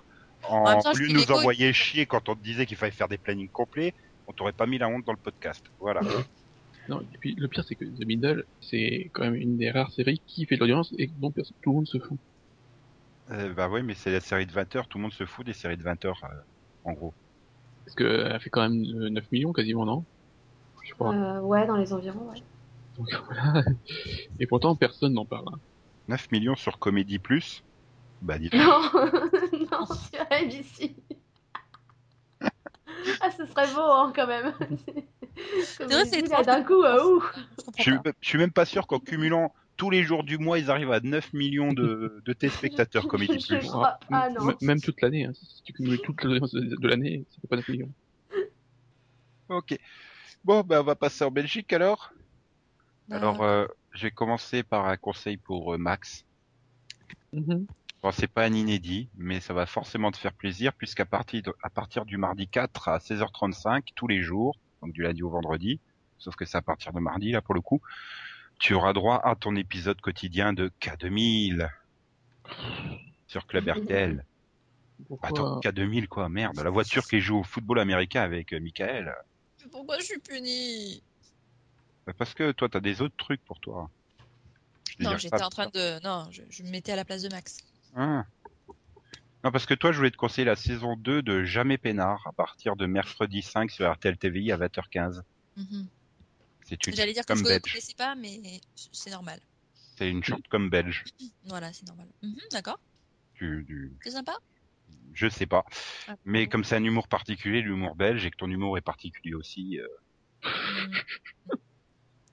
[0.47, 3.49] En, temps, de nous envoyer chier quand on te disait qu'il fallait faire des plannings
[3.49, 3.93] complets,
[4.25, 5.65] on t'aurait pas mis la honte dans le podcast.
[5.79, 6.01] Voilà.
[6.89, 9.91] non, et puis, le pire, c'est que The Middle, c'est quand même une des rares
[9.91, 12.19] séries qui fait de l'audience et dont personne- tout le monde se fout.
[13.31, 15.45] Euh, bah ouais, mais c'est la série de 20 heures, tout le monde se fout
[15.45, 16.41] des séries de 20 heures, euh,
[16.83, 17.13] en gros.
[17.85, 20.05] Parce que, euh, fait quand même euh, 9 millions quasiment, non?
[20.83, 21.13] Je crois.
[21.13, 22.41] Euh, ouais, dans les environs, ouais.
[22.97, 23.63] Donc, voilà.
[24.39, 25.45] Et pourtant, personne n'en parle.
[25.53, 25.59] hein.
[26.07, 27.61] 9 millions sur Comédie Plus?
[28.21, 28.61] Bah dis donc.
[28.61, 28.81] Non,
[29.71, 30.95] non, sur ABC.
[33.21, 34.53] ah, ce serait beau, hein, quand même.
[35.77, 37.19] Comme vrai, je c'est d'un coup, euh.
[37.77, 40.69] Je suis, je suis même pas sûr qu'en cumulant tous les jours du mois, ils
[40.69, 43.67] arrivent à 9 millions de, de téléspectateurs Comédie Je- Plus.
[43.67, 44.53] crois- ah, non.
[44.61, 45.31] Même toute l'année, hein.
[45.33, 47.91] si tu cumules toute l'audience de de l'année, ça fait pas 9 millions.
[49.49, 49.77] Ok.
[50.43, 52.11] Bon, bah on va passer en Belgique alors.
[53.07, 56.23] Bah, Alors, euh, je vais commencer par un conseil pour euh, Max.
[57.33, 57.65] Mhm.
[58.03, 61.53] Bon, c'est pas un inédit, mais ça va forcément te faire plaisir puisqu'à partir de-
[61.63, 65.79] à partir du mardi 4 à 16h35 tous les jours, donc du lundi au vendredi,
[66.17, 67.81] sauf que c'est à partir de mardi là pour le coup,
[68.59, 71.69] tu auras droit à ton épisode quotidien de K2000
[73.27, 74.25] sur Club RTL.
[75.07, 79.15] Pourquoi Attends, K2000 quoi, merde, la voiture qui joue au football américain avec euh, Michael.
[79.61, 81.01] Mais pourquoi je suis punie
[82.05, 83.89] Bah, Parce que toi t'as des autres trucs pour toi.
[84.97, 86.03] Je Non, j'étais en train de.
[86.03, 87.59] Non, je, je me mettais à la place de Max.
[87.95, 88.25] Ah.
[89.43, 92.33] Non, parce que toi, je voulais te conseiller la saison 2 de Jamais Peinard à
[92.33, 95.21] partir de mercredi 5 sur RTL TVI à 20h15.
[95.55, 95.87] Mhm.
[96.65, 98.39] C'est une J'allais dire que je ne connaissais pas, mais
[98.91, 99.39] c'est normal.
[99.97, 101.03] C'est une chante comme belge.
[101.45, 102.07] Voilà, c'est normal.
[102.21, 102.79] Mhm, D'accord,
[103.35, 103.91] Du, du...
[104.03, 104.35] c'est sympa?
[105.13, 105.65] Je sais pas.
[106.07, 106.51] Ah, Mais bon.
[106.51, 109.79] comme c'est un humour particulier, l'humour belge, et que ton humour est particulier aussi.
[109.79, 109.87] euh,
[110.43, 110.91] Mhm.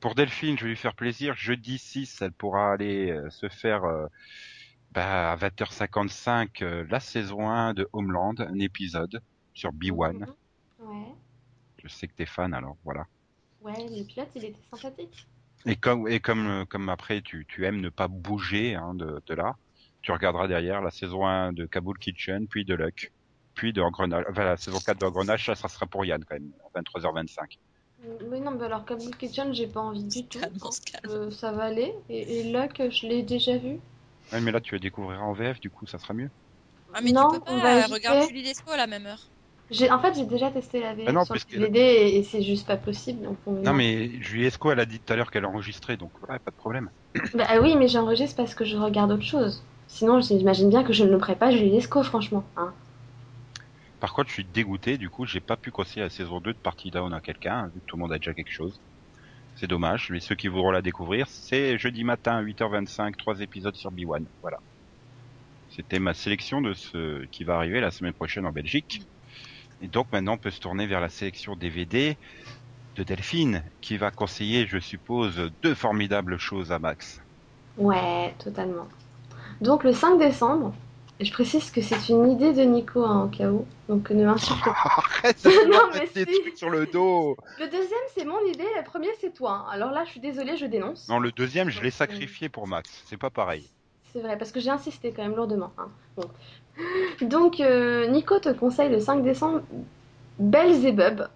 [0.00, 1.34] Pour Delphine, je vais lui faire plaisir.
[1.36, 4.06] Jeudi 6, elle pourra aller euh, se faire euh,
[4.96, 9.20] bah, à 20h55 euh, la saison 1 de Homeland, un épisode
[9.52, 10.14] sur B1.
[10.14, 10.26] Mhm.
[10.80, 11.14] Ouais.
[11.84, 13.06] Je sais que t'es fan, alors voilà.
[13.60, 15.26] Ouais, le pilote, il était sympathique.
[15.66, 19.20] Et comme et comme euh, comme après tu tu aimes ne pas bouger hein, de
[19.26, 19.56] de là,
[20.00, 23.12] tu regarderas derrière la saison 1 de Kabul Kitchen, puis de Luck,
[23.54, 24.24] puis de Engrenage.
[24.30, 27.58] Enfin la saison 4 de Engrenage, ça, ça sera pour Yann quand même, à 23h25.
[28.30, 30.38] Oui, non, mais alors, Kabul Kitchen, j'ai pas envie du tout.
[30.38, 31.12] Calme, calme.
[31.12, 31.92] Euh, ça va aller.
[32.08, 33.80] Et, et Luck, je l'ai déjà vu.
[34.32, 36.30] Ouais, mais là tu le découvriras en VF, du coup ça sera mieux.
[36.94, 37.84] Ah, mais Non, tu peux on pas va
[38.22, 39.20] euh, Julie Lescaut à la même heure.
[39.68, 42.18] J'ai, en fait, j'ai déjà testé la VF Ah non, sur le puisque- DVD et,
[42.18, 43.22] et c'est juste pas possible.
[43.24, 46.12] Donc on- Non mais Julie Esco, elle a dit tout à l'heure qu'elle enregistrait, donc
[46.28, 46.90] ouais, pas de problème.
[47.34, 49.62] Bah ah oui, mais j'enregistre parce que je regarde autre chose.
[49.88, 52.44] Sinon, j'imagine bien que je ne le pas Julie Lescaut, franchement.
[52.56, 52.72] Hein.
[54.00, 56.58] Par contre, je suis dégoûté, du coup, j'ai pas pu conseiller la saison 2 de
[56.58, 58.80] Party Down à quelqu'un, vu que tout le monde a déjà quelque chose.
[59.56, 63.90] C'est dommage, mais ceux qui voudront la découvrir, c'est jeudi matin, 8h25, trois épisodes sur
[63.90, 64.24] B1.
[64.42, 64.58] Voilà.
[65.70, 69.02] C'était ma sélection de ce qui va arriver la semaine prochaine en Belgique.
[69.80, 72.16] Et donc maintenant, on peut se tourner vers la sélection DVD
[72.96, 77.20] de Delphine, qui va conseiller, je suppose, deux formidables choses à Max.
[77.76, 78.88] Ouais, totalement.
[79.60, 80.74] Donc le 5 décembre,
[81.20, 84.62] je précise que c'est une idée de Nico hein, au cas où, donc ne m'insulte
[84.64, 84.74] pas.
[84.84, 86.40] Arrête Non, mais mettre des si.
[86.42, 89.64] trucs sur le dos Le deuxième, c'est mon idée, le premier, c'est toi.
[89.66, 89.70] hein.
[89.70, 91.08] Alors là, je suis désolée, je dénonce.
[91.08, 93.02] Non, le deuxième, je l'ai sacrifié pour Max.
[93.06, 93.66] C'est pas pareil.
[94.12, 95.72] C'est vrai, parce que j'ai insisté quand même lourdement.
[95.78, 95.88] hein.
[96.16, 96.30] Bon.
[97.22, 99.62] Donc, euh, Nico te conseille le 5 décembre
[100.38, 101.28] Belzebub,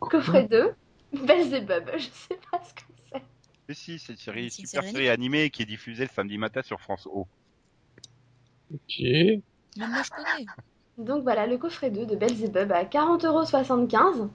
[0.00, 0.72] coffret 2.
[1.12, 2.80] Belzebub, je sais pas ce que
[3.12, 3.22] c'est.
[3.68, 6.62] Mais si, c'est une série, super série série animée qui est diffusée le samedi matin
[6.62, 7.26] sur France O.
[8.72, 9.00] Ok.
[9.00, 10.46] Même moi, je connais.
[10.98, 14.28] Donc voilà, le coffret 2 de Belzebub à 40,75€.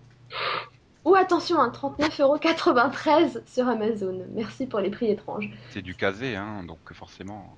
[1.06, 4.26] Ou attention, à 39,93€ sur Amazon.
[4.34, 5.50] Merci pour les prix étranges.
[5.70, 7.56] C'est du casé, hein, donc forcément.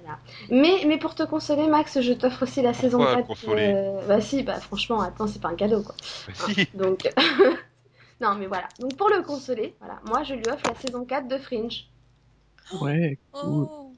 [0.00, 0.18] Voilà.
[0.50, 3.26] Mais, mais pour te consoler, Max, je t'offre aussi la saison Pourquoi 4.
[3.26, 5.94] consoler euh, Bah si, bah franchement, attends, c'est pas un cadeau quoi.
[6.26, 7.08] Bah, Hein, si, donc,
[8.20, 8.66] non mais voilà.
[8.80, 11.86] Donc pour le consoler, voilà, moi je lui offre la saison 4 de Fringe.
[12.80, 13.66] Ouais, cool.
[13.70, 13.89] Oh.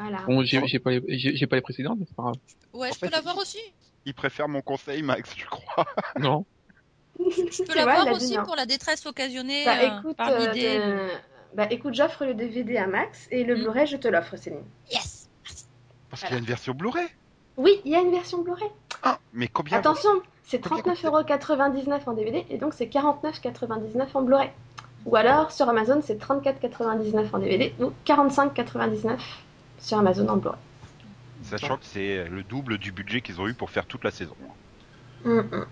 [0.00, 0.18] Voilà.
[0.26, 2.34] Bon, j'ai j'ai pas, pas les précédentes, mais c'est pas grave.
[2.72, 3.58] Ouais, En je peux fait, l'avoir aussi.
[4.06, 5.86] il préfère mon conseil, Max, je crois.
[6.18, 6.44] Non.
[7.18, 10.30] Je peux l'avoir il a dit aussi pour la détresse occasionnée Bah euh, écoute, par
[10.30, 10.80] euh, l'idée.
[11.54, 13.58] bah écoute, j'offre le DVD à Max et le Mm.
[13.60, 14.62] Blu-ray je te l'offre, Céline.
[14.90, 15.28] Yes.
[16.08, 17.06] Parce qu'il y a une version Blu-ray.
[17.58, 18.70] Oui, il y a une version Blu-ray.
[19.02, 20.08] Ah, mais combien Attention,
[20.44, 24.50] c'est Combien 39,99€ en DVD et donc c'est 49,99€ en Blu-ray.
[25.04, 29.18] Ou alors sur Amazon c'est 34,99€ en DVD ou 45,99€
[29.80, 30.58] sur Amazon en Blu-ray.
[31.42, 34.36] Sachant que c'est le double du budget qu'ils ont eu pour faire toute la saison.
[35.24, 35.66] Mm, mm.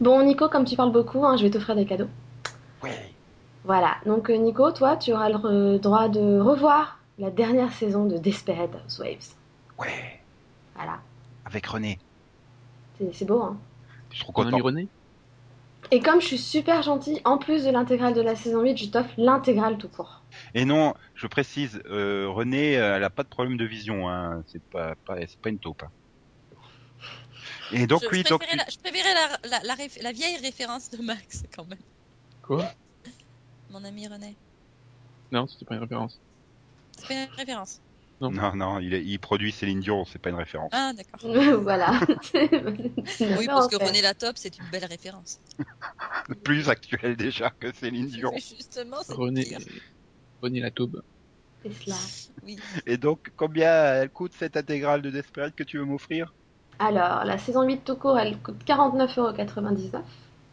[0.00, 2.08] Bon Nico, comme tu parles beaucoup, hein, je vais t'offrir des cadeaux.
[2.82, 3.12] Ouais.
[3.64, 8.06] Voilà, donc euh, Nico, toi tu auras le re- droit de revoir la dernière saison
[8.06, 9.28] de Desperate Housewives.
[9.78, 10.20] Ouais.
[10.74, 10.98] Voilà,
[11.44, 11.98] Avec René.
[12.98, 13.56] c'est c'est beau hein.
[14.10, 14.88] Je suis trop René?
[15.92, 18.86] Et comme je suis super gentille, en plus de l'intégrale de la saison 8, je
[18.86, 20.24] t'offre l'intégrale tout court.
[20.54, 24.42] Et non, je précise, euh, René, euh, elle a pas de problème de vision, hein.
[24.46, 25.82] C'est pas, pas, c'est pas une taupe.
[25.82, 25.90] hein.
[27.72, 30.12] Et donc je, oui, je donc préférais, la, je préférais la, la, la, réf- la
[30.12, 31.78] vieille référence de Max quand même.
[32.42, 32.74] Quoi?
[33.70, 34.36] Mon ami René.
[35.32, 36.20] Non, c'était pas une référence.
[36.98, 37.80] C'est pas une référence.
[38.20, 38.30] Non.
[38.30, 40.70] Non, non, il, est- il produit Céline Dion, c'est pas une référence.
[40.74, 41.20] Ah, d'accord.
[41.62, 42.00] voilà.
[42.34, 45.40] Oui, parce que René Latop, c'est une belle référence.
[46.44, 48.32] Plus actuel déjà que Céline Dion.
[48.32, 49.56] Justement, c'est René.
[50.42, 51.02] René la taube.
[51.62, 51.96] Tesla.
[52.42, 52.58] Oui.
[52.86, 56.34] Et donc, combien elle coûte cette intégrale de Desperate que tu veux m'offrir?
[56.78, 60.02] Alors, la saison 8 tout court, elle coûte 49,99€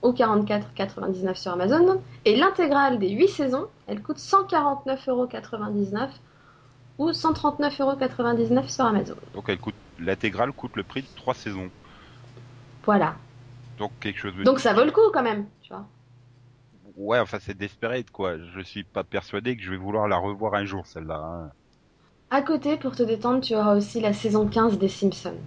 [0.03, 2.01] ou 44,99€ sur Amazon.
[2.25, 6.09] Et l'intégrale des 8 saisons, elle coûte 149,99€
[6.97, 9.15] ou 139,99€ sur Amazon.
[9.33, 11.69] Donc, elle coûte l'intégrale coûte le prix de trois saisons.
[12.85, 13.15] Voilà.
[13.77, 15.85] Donc, quelque chose de Donc ça vaut le coup quand même, tu vois.
[16.95, 18.37] Ouais, enfin, c'est Desperate, quoi.
[18.39, 21.15] Je suis pas persuadé que je vais vouloir la revoir un jour, celle-là.
[21.17, 21.51] hein.
[22.29, 25.37] À côté, pour te détendre, tu auras aussi la saison 15 des Simpsons.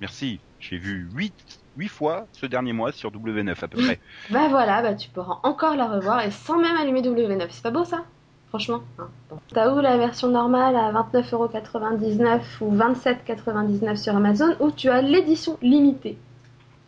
[0.00, 0.40] Merci.
[0.58, 4.00] J'ai vu 8, huit fois ce dernier mois sur W9 à peu près.
[4.30, 7.48] Bah voilà, bah tu pourras encore la revoir et sans même allumer W9.
[7.50, 8.04] C'est pas beau ça?
[8.50, 8.82] Franchement.
[8.98, 9.08] hein.
[9.30, 9.38] Bon.
[9.54, 15.56] T'as où la version normale à 29,99€ ou 27,99€ sur Amazon ou tu as l'édition
[15.62, 16.18] limitée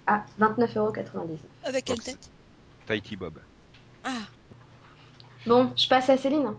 [0.07, 1.39] à 29,99€.
[1.65, 2.31] Avec quelle tête
[2.87, 3.39] Tahiti Bob.
[4.05, 4.11] Ah,
[5.47, 6.53] Bon, je passe à Céline.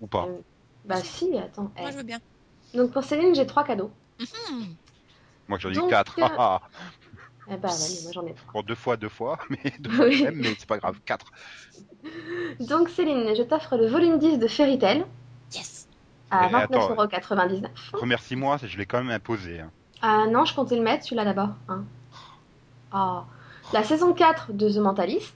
[0.00, 0.26] Ou pas.
[0.26, 0.38] Euh,
[0.86, 1.70] Bah si, attends.
[1.78, 1.92] moi eh.
[1.92, 2.18] je veux bien.
[2.74, 3.90] Donc pour Céline, j'ai trois cadeaux.
[4.18, 4.62] Hmm.
[5.48, 5.90] Moi, j'en ai donc,
[7.46, 7.54] 4.
[7.54, 8.52] Eh bah ouais, mais moi j'en ai trois.
[8.52, 10.22] Bon, deux fois, deux fois, mais deux fois Oui.
[10.22, 10.98] même, mais c'est pas grave.
[11.04, 11.26] 4.
[12.60, 15.04] Donc Céline, je t'offre le volume 10 de Fairy Tail
[15.54, 15.88] Yes.
[16.30, 17.66] à Mais attends, 29,99€.
[17.92, 19.60] Remercie-moi, je l'ai quand même imposé.
[19.60, 19.70] hein.
[20.02, 21.50] Ah non, je comptais le mettre, celui-là d'abord.
[21.68, 21.84] Hein.
[22.92, 23.24] Ah.
[23.72, 25.34] La saison 4 de The Mentalist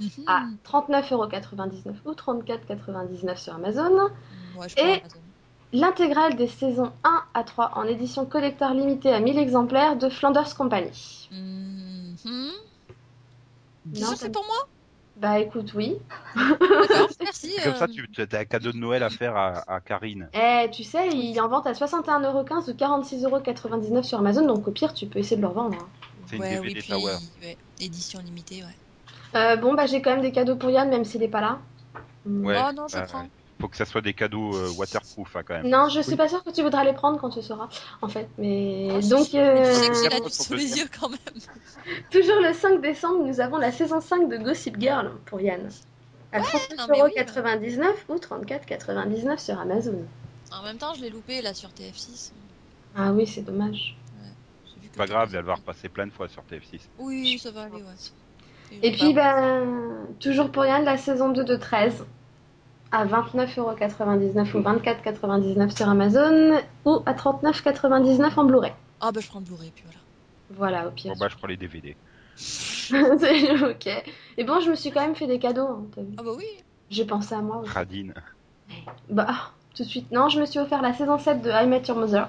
[0.00, 0.24] Mhm.
[0.26, 4.10] à 39,99€ ou 34,99€ sur Amazon.
[4.54, 5.20] Moi je Et- Amazon.
[5.72, 10.54] L'intégrale des saisons 1 à 3 en édition collector limitée à 1000 exemplaires de Flanders
[10.54, 11.28] Company.
[11.30, 12.16] Mhm.
[13.94, 14.68] T'es Non, c'est pour moi
[15.16, 15.96] Bah écoute, oui.
[17.20, 17.54] Merci.
[17.64, 20.28] Comme ça, euh, tu as un cadeau de Noël à faire à, à Karine.
[20.34, 24.92] Eh, tu sais, il en vente à 61,15€ ou 46,99€ sur Amazon, donc au pire,
[24.92, 25.78] tu peux essayer de le revendre.
[25.80, 25.88] hein.
[26.26, 27.16] C'est une ouais, DVD oui, puis, Tower.
[27.42, 29.38] ouais, édition limitée, ouais.
[29.38, 31.58] Euh, bon, bah j'ai quand même des cadeaux pour Yann, même s'il est pas là.
[32.26, 33.26] Ouais, oh non, je bah, prends.
[33.62, 35.68] Faut que ça soit des cadeaux euh, waterproof hein, quand même.
[35.68, 36.16] Non, je suis Oui.
[36.16, 37.68] pas sûre que tu voudras les prendre quand tu sauras,
[38.00, 38.28] en fait.
[38.36, 41.20] Mais Oh, donc, euh, j'ai la euh, nuit sous les yeux quand même.
[42.10, 45.68] toujours le 5 décembre, nous avons la saison 5 de Gossip Girl pour Yann.
[46.32, 46.46] À non,
[46.90, 50.04] mais oui, 39,99€ ou 34,99€ sur Amazon.
[50.50, 52.32] En même temps, je l'ai loupé là sur TF6.
[52.96, 53.96] Ah oui, c'est dommage.
[54.64, 55.36] Que C'est pas grave, passé.
[55.36, 56.80] elle va repasser plein de fois sur TF6.
[56.98, 58.80] Oui, ça va aller, ouais.
[58.82, 62.04] Et puis, bah, ben, toujours pour Yann, la saison 2 de 13
[62.92, 68.72] à 29,99€ ou 24,99€ sur Amazon ou à 39,99€ en Blu-ray.
[69.00, 70.00] Ah bah je prends le Blu-ray, puis voilà.
[70.50, 71.12] Voilà, au pire.
[71.12, 71.96] Bon bah je prends les DVD.
[72.36, 73.86] C'est- ok.
[74.36, 75.66] Et bon, je me suis quand même fait des cadeaux.
[75.66, 76.08] hein, t'as vu.
[76.18, 76.44] Ah bah oui.
[76.90, 77.70] J'ai pensé à moi aussi.
[77.70, 78.14] Radine.
[79.08, 80.10] Bah, ah, tout de suite.
[80.12, 82.28] Non, je me suis offert la saison 7 de I Met Your Mother.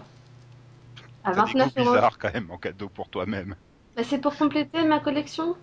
[1.26, 1.92] À T'as des 29 goûts euros.
[1.96, 3.56] bizarres quand même en cadeau pour toi-même.
[3.96, 5.56] Bah, c'est pour compléter ma collection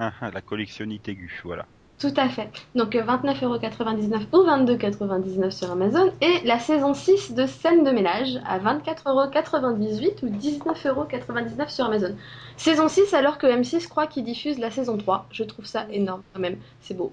[0.00, 1.66] Hein, hein, la collectionnite aiguë, voilà.
[1.98, 2.48] Tout à fait.
[2.76, 6.12] Donc euh, 29,99€ ou 22,99€ sur Amazon.
[6.20, 12.14] Et la saison 6 de Scène de ménage à 24,98€ ou 19,99€ sur Amazon.
[12.56, 15.26] Saison 6 alors que M6 croit qu'il diffuse la saison 3.
[15.32, 16.58] Je trouve ça énorme quand même.
[16.80, 17.12] C'est beau.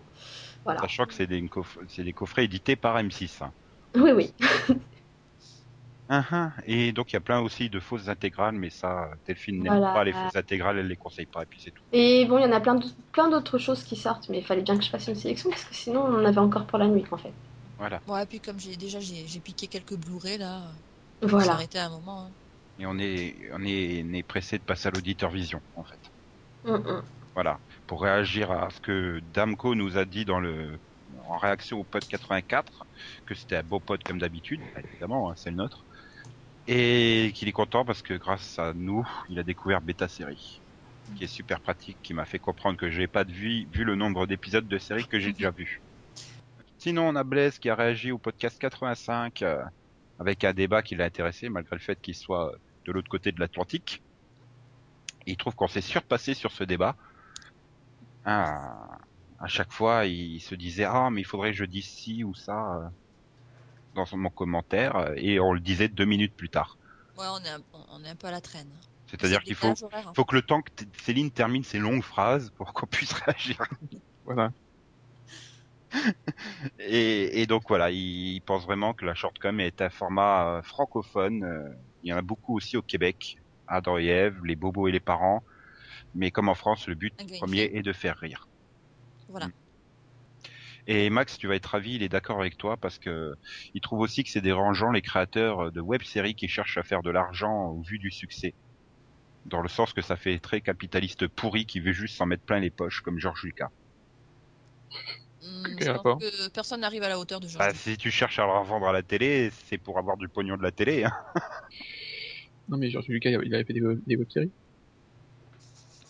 [0.66, 0.82] Voilà.
[0.82, 3.44] Sachant que c'est des, coff- des coffrets édités par M6.
[3.44, 3.52] hein.
[3.96, 4.34] Oui, oui.
[6.08, 6.54] Hein, hein.
[6.66, 9.94] Et donc il y a plein aussi de fausses intégrales, mais ça, Delphine n'aime Voilà.
[9.94, 11.84] pas les fausses intégrales, elle les conseille pas, et puis c'est tout.
[11.92, 14.46] Et bon, il y en a plein d'autres- plein d'autres choses qui sortent, mais il
[14.46, 16.78] fallait bien que je fasse une sélection parce que sinon on en avait encore pour
[16.78, 17.34] la nuit en fait.
[17.78, 18.02] Voilà.
[18.06, 20.72] Bon, et puis comme j'ai déjà j'ai j'ai piqué quelques Blu-ray là,
[21.22, 21.54] j'ai Voilà.
[21.54, 22.26] arrêté à un moment.
[22.28, 22.32] hein.
[22.78, 26.00] Et on est, on est, on est pressé de passer à l'auditeur vision, en fait.
[26.64, 27.06] Mm, mm.
[27.34, 27.62] Voilà.
[27.88, 30.80] Pour réagir à ce que Damco nous a dit dans le,
[31.20, 32.84] en réaction au pod 84,
[33.26, 35.85] que c'était un beau pod comme d'habitude, évidemment, hein, c'est le nôtre.
[36.68, 40.62] Et qu'il est content parce que grâce à nous, il a découvert Beta Série.
[41.16, 43.96] Qui est super pratique, qui m'a fait comprendre que j'ai pas de vie, vu le
[43.96, 45.80] nombre d'épisodes de série que j'ai déjà vu.
[46.80, 49.64] Sinon, on a Blaise qui a réagi au podcast 85, euh,
[50.20, 52.54] avec un débat qui l'a intéressé, malgré le fait qu'il soit
[52.86, 54.02] de l'autre côté de l'Atlantique.
[55.28, 56.96] Il trouve qu'on s'est surpassé sur ce débat.
[58.26, 58.98] Ah,
[59.40, 62.34] à chaque fois, il se disait ah mais il faudrait que je dise ci ou
[62.34, 62.88] ça euh,
[63.96, 66.78] dans son- mon commentaire, euh, et on le disait deux minutes plus tard.
[67.18, 68.80] Ouais, on est un, on est un peu à la traîne.
[69.10, 70.14] C'est-à-dire C'est qu'il faut, horaire, hein.
[70.16, 70.72] faut que le temps que
[71.02, 73.58] Céline termine ses longues phrases pour qu'on puisse réagir.
[74.24, 74.52] Voilà.
[76.80, 77.98] Et, et donc voilà, il,
[78.36, 81.44] il pense vraiment que la shortcom est un format euh, francophone.
[81.44, 81.70] euh,
[82.02, 83.38] il y en a beaucoup aussi au Québec,
[84.00, 85.44] et Ève, les bobos et les parents.
[86.14, 88.50] Mais comme en France, le but premier est de faire rire.
[89.28, 89.50] Voilà.
[90.88, 93.34] Et Max, tu vas être ravi, il est d'accord avec toi parce que
[93.74, 97.10] il trouve aussi que c'est dérangeant les créateurs de web-séries qui cherchent à faire de
[97.10, 98.54] l'argent au vu du succès.
[99.46, 102.60] Dans le sens que ça fait très capitaliste pourri qui veut juste s'en mettre plein
[102.60, 103.70] les poches comme George Lucas.
[105.42, 107.76] Je pense que personne n'arrive à la hauteur de Bah, Georges.
[107.76, 110.64] si tu cherches à le revendre à la télé, c'est pour avoir du pognon de
[110.64, 111.04] la télé.
[111.04, 111.12] Hein.
[112.68, 114.52] Non, mais Georges Lucas, il avait fait des, des web-séries.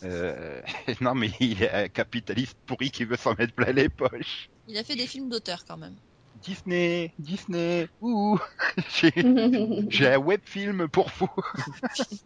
[0.04, 0.62] Euh,
[1.02, 4.50] non mais il est un capitaliste pourri qui veut s'en mettre plein les poches.
[4.68, 5.96] Il a fait des films d'auteur quand même.
[6.42, 8.38] Disney, Disney, ouh,
[9.90, 11.30] j'ai un web film pour vous.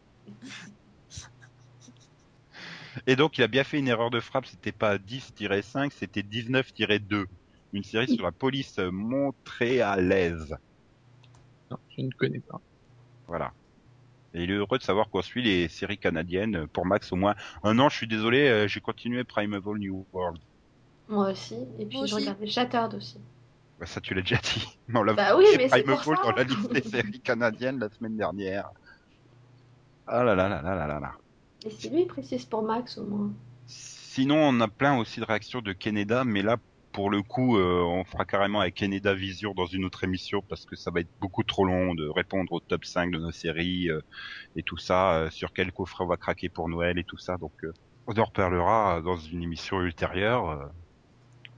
[3.07, 7.25] Et donc il a bien fait une erreur de frappe, c'était pas 10-5, c'était 19-2.
[7.71, 10.57] Une série sur la police montréalaise.
[11.69, 12.59] Non, je ne connais pas.
[13.27, 13.53] Voilà.
[14.33, 17.35] Et il est heureux de savoir qu'on suit les séries canadiennes pour Max au moins
[17.63, 17.89] un an.
[17.89, 20.39] Je suis désolé, euh, j'ai continué Primeval New World.
[21.09, 21.55] Moi aussi.
[21.79, 22.23] Et puis Moi je aussi.
[22.23, 23.17] regardais Shattered aussi.
[23.79, 24.65] Bah, ça tu l'as déjà dit.
[24.87, 26.15] Mais on l'a Bah oui, fait mais c'est pour ça.
[26.23, 28.69] dans la liste des séries canadiennes la semaine dernière.
[30.07, 31.13] Ah là là là là là là là.
[31.65, 33.31] Et c'est lui précise pour Max au moins.
[33.67, 36.57] Sinon, on a plein aussi de réactions de Canada, mais là,
[36.93, 40.65] pour le coup, euh, on fera carrément avec Canada Vision dans une autre émission parce
[40.65, 43.89] que ça va être beaucoup trop long de répondre au top 5 de nos séries
[43.89, 44.01] euh,
[44.55, 47.37] et tout ça, euh, sur quel coffret on va craquer pour Noël et tout ça.
[47.37, 47.71] Donc, euh,
[48.07, 50.65] on en reparlera dans une émission ultérieure, euh,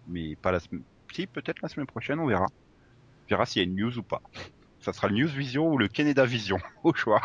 [0.07, 0.83] mais pas la semaine.
[1.13, 2.45] Si, peut-être la semaine prochaine, on verra.
[2.45, 4.21] On verra s'il y a une news ou pas.
[4.79, 7.21] Ça sera le News Vision ou le Canada Vision, au choix.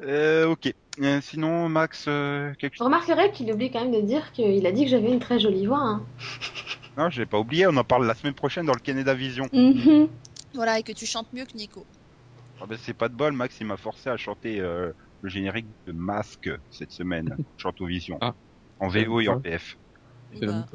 [0.00, 0.72] Euh, ok.
[1.00, 4.66] Euh, sinon, Max, euh, quelque Je chose remarquerai qu'il oublie quand même de dire qu'il
[4.66, 5.80] a dit que j'avais une très jolie voix.
[5.80, 6.06] Hein.
[6.96, 9.48] Non, j'ai pas oublié, on en parle la semaine prochaine dans le Canada Vision.
[9.50, 10.08] Mhm.
[10.54, 11.86] Voilà, et que tu chantes mieux que Nico.
[12.60, 15.66] Ah ben, c'est pas de bol, Max, il m'a forcé à chanter euh, le générique
[15.86, 18.18] de Masque cette semaine, Chanto Vision.
[18.20, 18.34] Ah.
[18.78, 19.78] En VO et en PF.
[20.40, 20.66] Ça Bah,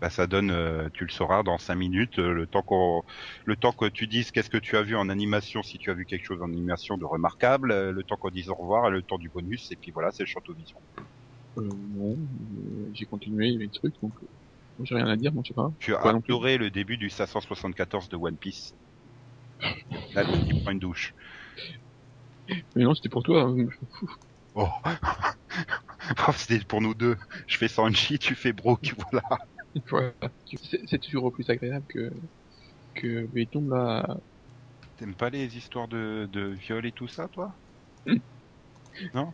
[0.00, 3.02] Bah ça donne, euh, tu le sauras dans 5 minutes, euh, le temps qu'on,
[3.46, 5.94] le temps que tu dises qu'est-ce que tu as vu en animation, si tu as
[5.94, 8.90] vu quelque chose en animation de remarquable, euh, le temps qu'on dise au revoir, et
[8.90, 10.82] le temps du bonus, et puis voilà, c'est le Chanto Vision.
[11.58, 14.26] euh, Non, euh, j'ai continué les trucs, donc euh,
[14.84, 15.72] j'ai rien à dire, moi je sais pas.
[15.78, 18.74] Tu as adoré le début du 574 de One Piece.
[20.14, 21.14] Là, il prend une douche.
[22.76, 23.42] Mais non, c'était pour toi.
[23.42, 24.08] hein, je m'en fous.
[24.54, 24.70] Oh.
[26.28, 27.16] Oh, C'était pour nous deux.
[27.46, 29.22] Je fais Sanji, tu fais Brooke, voilà.
[29.90, 30.14] Voilà.
[30.88, 32.10] C'est toujours plus agréable que
[32.94, 34.18] que Béton là.
[34.96, 37.54] T'aimes pas les histoires de, de viol et tout ça, toi
[38.06, 38.18] Hmm.
[39.14, 39.32] Non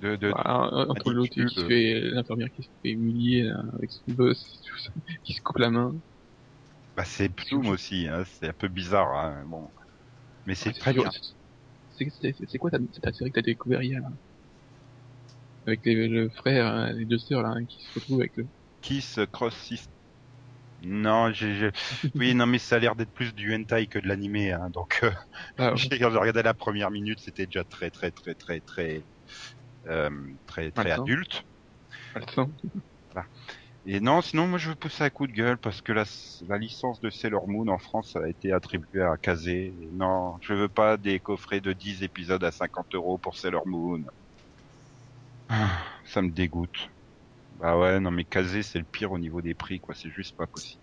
[0.00, 1.68] de, de, entre l'autre qui se attitude.
[1.68, 4.90] fait l'infirmière qui se fait humilier là, avec son boss, tout ça,
[5.24, 5.94] qui se coupe la main.
[6.96, 9.70] Bah, c'est Psoum aussi, hein, c'est un peu bizarre, hein, bon.
[10.46, 11.20] Mais c'est Ouais, très toujours- bien.
[12.48, 14.08] C'est quoi ta, ta série que t'as découvert hier là?
[15.66, 18.48] Avec les, le frère, hein, les deux sœurs là, hein, qui se retrouvent avec le.
[18.80, 19.92] Kiss Cross System.
[20.80, 21.72] Non, j'ai, j'ai-
[22.16, 25.00] oui, non, mais ça a l'air d'être plus du hentai que de l'animé, hein, donc,
[25.04, 25.12] euh,
[25.56, 25.76] Ah, ouais.
[25.92, 29.06] j'ai regardé la première minute, c'était déjà très, très, très, très, très,
[29.86, 30.10] euh,
[30.46, 31.44] très, très adulte.
[32.14, 32.56] Malsain.
[33.84, 36.04] Et non, sinon, moi, je veux pousser un coup de gueule parce que la,
[36.48, 39.74] la licence de Sailor Moon en France a été attribuée à Kazé.
[39.92, 44.04] Non, je veux pas des coffrets de 10 épisodes à 50 euros pour Sailor Moon.
[45.52, 46.88] Ah, Ça me dégoûte.
[47.52, 49.94] Bah ouais, non, mais Kazé, c'est le pire au niveau des prix, quoi.
[49.94, 50.82] C'est juste pas possible.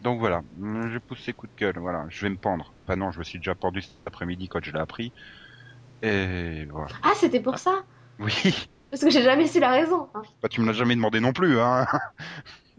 [0.00, 2.06] Donc voilà, hum, je pousse ces coups de gueule, voilà.
[2.10, 2.76] Je vais me pendre.
[2.86, 5.14] Bah non, je me suis déjà pendu cet après-midi quand je l'ai appris.
[6.02, 6.96] Et voilà.
[7.02, 7.84] Ah, c'était pour ça?
[8.18, 8.32] Oui,
[8.90, 10.10] Parce que j'ai jamais su la raison.
[10.14, 10.22] hein.
[10.42, 11.86] bah tu me l'as jamais demandé non plus, hein.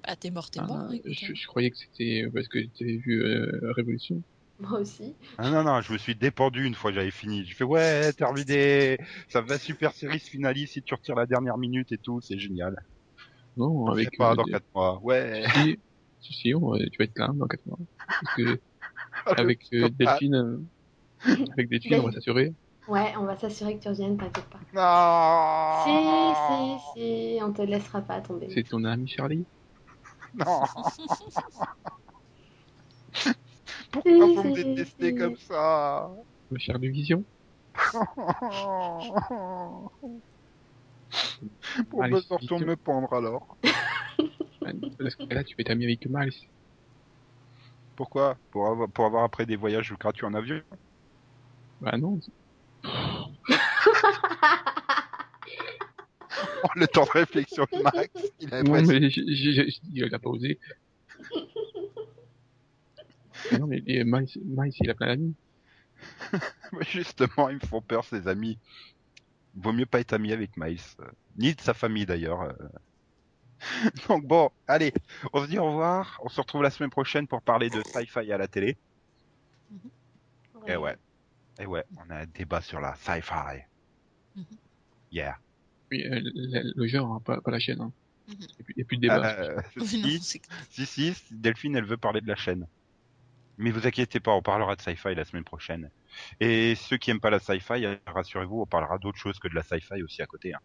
[0.03, 0.79] Bah, t'es mort, t'es Ah, mort.
[1.05, 1.33] je, hein.
[1.33, 4.23] je croyais que c'était parce que t'avais vu euh, Révolution.
[4.69, 5.15] Moi aussi.
[5.37, 7.45] Ah non, non, je me suis dépendu une fois que j'avais fini.
[7.45, 8.97] J'ai fait, ouais, terminé.
[9.29, 12.37] Ça va super série se finalise si tu retires la dernière minute et tout, c'est
[12.37, 12.75] génial.
[13.55, 14.99] Non, On avec pas euh, dans des- 4 mois.
[15.01, 15.43] Ouais.
[15.53, 15.77] Si,
[16.19, 17.77] si, si, on- tu vas être là dans 4 mois.
[18.07, 18.61] Parce que
[19.37, 19.89] avec euh, Ah.
[19.97, 20.57] Delphine, euh,
[21.53, 22.53] avec Delphine, on va s'assurer.
[22.87, 24.59] Ouais, on va s'assurer que tu reviennes, t'inquiète pas.
[24.73, 25.85] Non.
[25.85, 28.49] Si, si, si, on te laissera pas tomber.
[28.49, 29.45] C'est ton ami Charlie?
[30.35, 30.61] Non.
[34.03, 36.09] Pourquoi vous me détestez comme ça
[36.51, 37.23] Le Charlie Vision.
[41.89, 43.57] Pour Allez, me c'est sortir me pendre alors.
[44.99, 46.33] Parce que là, tu peux être ami avec Miles.
[47.95, 48.37] Pourquoi?
[48.51, 50.61] Pour avoir, pour avoir après des voyages gratuits en avion?
[51.81, 52.19] Bah non.
[56.63, 58.97] Oh, Le temps de réflexion de Max, il a Non, mais
[59.93, 60.59] il a pas osé.
[63.59, 65.35] Non, mais les- Miles, Miles, il a plein d'amis.
[66.71, 68.57] Mais Justement, ils me font peur, ces amis.
[69.55, 70.79] Vaut mieux pas être ami avec Miles.
[70.99, 71.05] Euh,
[71.37, 72.41] Ni de sa famille d'ailleurs.
[72.43, 72.53] euh.
[74.07, 74.93] Donc bon, allez,
[75.33, 76.19] on se dit au revoir.
[76.23, 78.77] On se retrouve la semaine prochaine pour parler de sci-fi à la télé.
[80.67, 80.95] Et ouais.
[81.59, 83.63] Et ouais, on a un débat sur la sci-fi.
[84.35, 84.45] Mhm.
[85.11, 85.37] Yeah.
[85.91, 87.81] Oui, euh, le, le genre, hein, pas, pas la chaîne.
[87.81, 87.91] Hein.
[88.27, 88.35] Mhm.
[88.59, 89.27] Et puis, et puis de débat.
[89.39, 92.65] Euh, si, si, si, Delphine, elle veut parler de la chaîne.
[93.61, 95.91] Mais vous inquiétez pas, on parlera de sci-fi la semaine prochaine.
[96.39, 99.63] Et ceux qui aiment pas la sci-fi, rassurez-vous, on parlera d'autres choses que de la
[99.63, 100.53] sci-fi aussi à côté.
[100.53, 100.59] hein.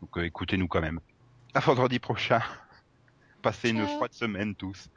[0.00, 1.00] Donc euh, écoutez-nous quand même.
[1.54, 2.40] À vendredi prochain.
[3.42, 4.88] Passez une froide semaine tous.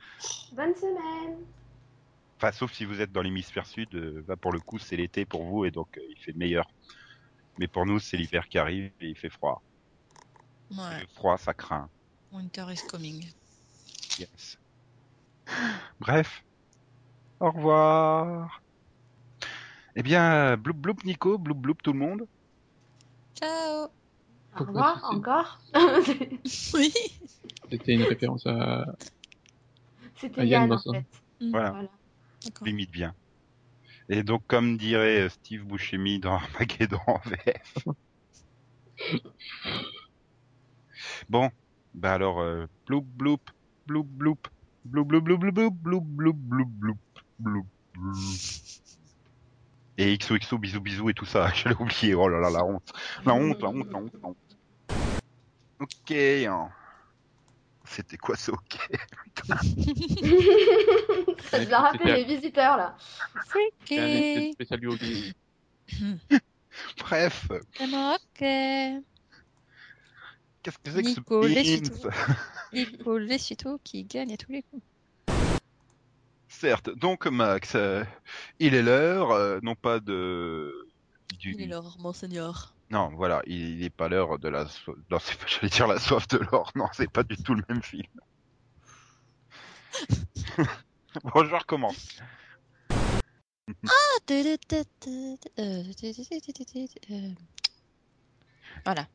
[0.54, 1.38] Bonne semaine.
[2.38, 5.26] Enfin, sauf si vous êtes dans l'hémisphère sud, euh, là pour le coup c'est l'été
[5.26, 6.70] pour vous et donc euh, il fait meilleur.
[7.58, 9.64] Mais pour nous c'est l'hiver qui arrive et il fait froid.
[10.72, 11.90] Ouais, Le froid ça craint.
[12.32, 13.26] winter is coming.
[14.20, 14.58] Yes.
[16.00, 16.44] Bref.
[17.44, 18.62] Au revoir.
[19.98, 22.26] Eh bien, bloup bloup Nico, bloup bloup tout le monde.
[23.36, 23.90] Ciao
[24.58, 25.60] Au revoir encore.
[26.74, 26.94] Oui
[27.70, 28.96] C'était une référence à...
[30.16, 31.06] C'était Yann Yann en fait.
[31.52, 31.90] Voilà, Voilà.
[32.46, 32.66] D'accord.
[32.66, 33.14] limite bien.
[34.08, 37.78] Et donc, comme dirait Steve Buscemi dans Armageddon en VF.
[41.28, 41.52] bon,
[41.94, 43.42] bah alors, euh, bloup, bloup
[43.86, 44.38] bloup bloup
[44.86, 46.98] bloup bloup bloup bloup bloup bloup bloup bloup.
[49.98, 52.92] Et XOXO, bisous bisous et tout ça, je l'ai oublié, oh là là, la honte.
[53.26, 54.38] La honte, la honte, la honte, la honte.
[55.80, 56.12] Ok.
[56.12, 56.70] hein.
[57.86, 58.78] C'était quoi ce ok
[61.52, 62.98] Ça l'a rappelé les visiteurs là.
[63.86, 64.56] C'est
[64.88, 65.34] hockey.
[66.98, 67.48] Bref,
[67.80, 69.04] Ok
[70.64, 71.20] qu'est-ce que c'est que ce
[72.74, 74.82] Nico Lessuto qui gagne à tous les coups.
[76.60, 78.04] Certes, donc Max, euh,
[78.60, 80.88] il est l'heure, euh, non pas de...
[81.40, 81.54] Du...
[81.54, 82.76] Il est l'or, monseigneur.
[82.92, 84.68] Non, voilà, il n'est pas l'heure de la...
[84.68, 87.56] so- Non, c'est pas, j'allais dire la soif de l'or, non, c'est pas du tout
[87.56, 88.06] le même film.
[91.24, 92.20] bon, je recommence.
[93.88, 93.92] Ah,
[94.32, 94.56] euh,
[95.60, 95.84] euh,
[98.86, 99.08] Voilà.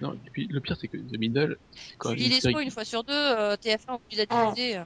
[0.00, 1.58] Non, et puis le pire, c'est que The Middle,
[1.98, 4.82] quand Tu lis les série une fois sur deux, euh, TF1 obligé d'utiliser.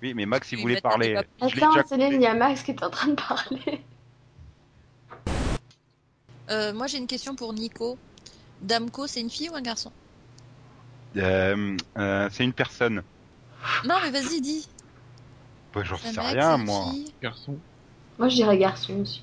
[0.00, 1.16] Oui, mais Max, il Oui, voulait maintenant, parler.
[1.16, 3.84] Attends, déjà Céline, il y a Max qui est en train de parler.
[6.50, 7.98] Euh, moi, j'ai une question pour Nico.
[8.62, 9.92] Damco, c'est une fille ou un garçon?
[11.16, 13.02] Euh, euh, c'est une personne.
[13.84, 14.68] Non, mais vas-y, dis.
[15.74, 16.92] Bah, j'en sais rien, moi.
[17.22, 17.58] garçon.
[18.18, 19.22] Moi je dirais garçon aussi.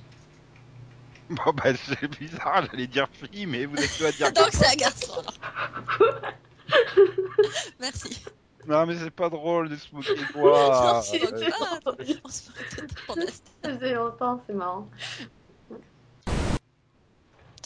[1.29, 4.67] Bon, bah, c'est bizarre, j'allais dire fille, mais vous êtes deux à dire Donc, c'est
[4.67, 5.13] un garçon.
[5.13, 6.21] alors.
[7.79, 8.23] Merci.
[8.67, 10.93] Non, mais c'est pas drôle de se moquer de moi.
[10.93, 11.91] Non, c'est Euh, pas.
[12.23, 13.51] On se moque de ton instinct.
[13.63, 14.89] Ça faisait longtemps, c'est marrant.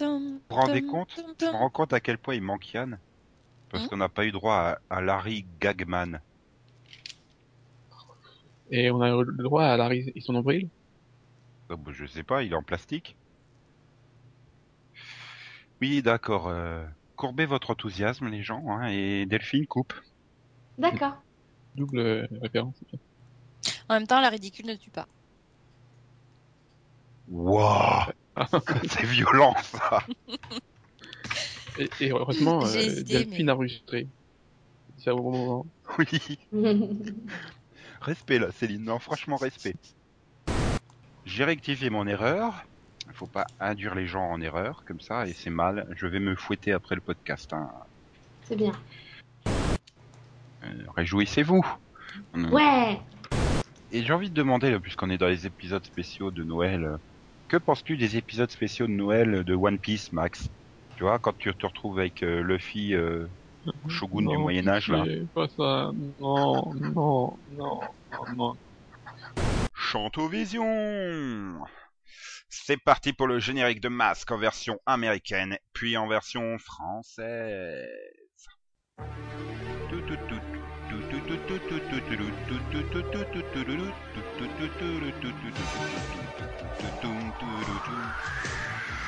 [0.01, 2.97] Vous vous rendez compte Je me rends compte à quel point il manque Yann.
[3.69, 6.21] Parce Hein qu'on n'a pas eu droit à, à Larry Gagman.
[8.71, 10.69] Et on a le droit à Larry et son nombril.
[11.69, 13.15] Oh, bah, je sais pas, il est en plastique.
[15.81, 16.47] Oui, d'accord.
[16.47, 19.93] Euh, courbez votre enthousiasme, les gens, hein, et Delphine coupe.
[20.77, 21.15] D'accord.
[21.75, 22.75] Double euh, référence.
[23.87, 25.07] En même temps, la ridicule ne tue pas.
[27.29, 28.11] Waouh
[28.89, 30.03] C'est violent, ça
[31.77, 34.07] Et, et heureusement, euh, hésité, Delphine mais- a enregistré.
[34.97, 35.65] C'est au bon moment.
[35.97, 36.39] Oui.
[38.01, 38.83] Respect, là, Céline.
[38.83, 39.75] Non, franchement, respect.
[41.25, 42.63] J'ai rectifié mon erreur.
[43.09, 45.87] Il faut pas induire les gens en erreur, comme ça, et c'est mal.
[45.97, 47.51] Je vais me fouetter après le podcast.
[47.53, 47.69] Hein.
[48.43, 48.71] c'est bien.
[50.63, 51.65] Euh, réjouissez-vous.
[52.35, 52.99] Ouais.
[53.91, 56.97] Et j'ai envie de demander, là, puisqu'on est dans les épisodes spéciaux de Noël, euh,
[57.47, 60.49] que penses-tu des épisodes spéciaux de Noël de One Piece, Max?
[60.95, 63.25] Tu vois, quand tu te retrouves avec euh, Luffy, euh,
[63.87, 65.03] Shogun du Non, Moyen-Âge, là.
[65.03, 65.91] pitié, Pas ça.
[66.19, 67.79] Non, non, non, non,
[68.35, 68.57] non.
[69.73, 70.65] Chantovision
[72.49, 77.87] C'est parti pour le générique de masque en version américaine, puis en version française.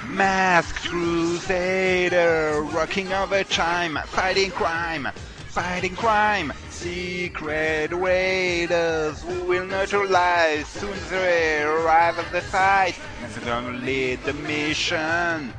[0.07, 5.11] Mask Crusader, rocking over time, fighting crime,
[5.51, 13.77] fighting crime, secret raiders who will neutralize soon they arrive at the site and gonna
[13.79, 15.53] lead the mission.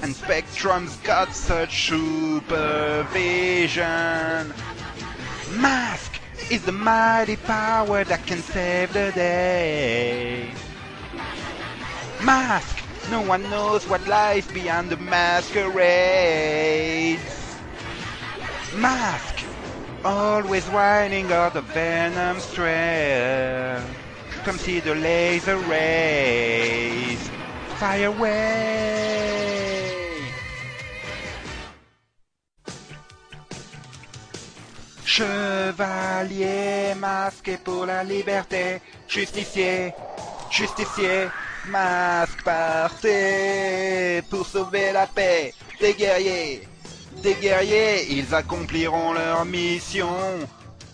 [0.00, 2.54] And Spectrum's got such supervision.
[5.58, 10.52] Mask is the mighty power that can save the day.
[12.22, 12.78] Mask!
[13.10, 15.72] No one knows what lies beyond the masquerade.
[18.76, 19.31] Mask!
[20.04, 23.80] Always whining out the venom's trail.
[24.44, 27.30] Come see the laser rays.
[27.78, 29.52] Fire away!
[35.04, 39.94] Chevalier masqué pour la liberté, justicier,
[40.50, 41.28] justicier,
[41.68, 46.71] masque partez pour sauver la paix des guerriers.
[47.20, 50.08] Des guerriers, ils accompliront leur mission.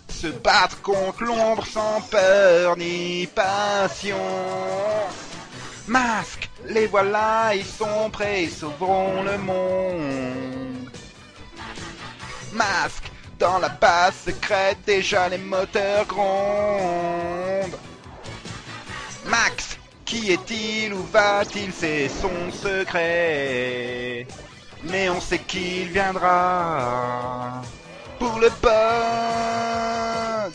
[0.09, 4.17] Se battre contre l'ombre sans peur ni passion.
[5.87, 10.89] Masque, les voilà, ils sont prêts, ils sauveront le monde.
[12.53, 17.79] Masque, dans la base secrète, déjà les moteurs grondent.
[19.25, 24.27] Max, qui est-il, où va-t-il, c'est son secret.
[24.83, 27.61] Mais on sait qu'il viendra
[28.17, 30.53] pour le pod.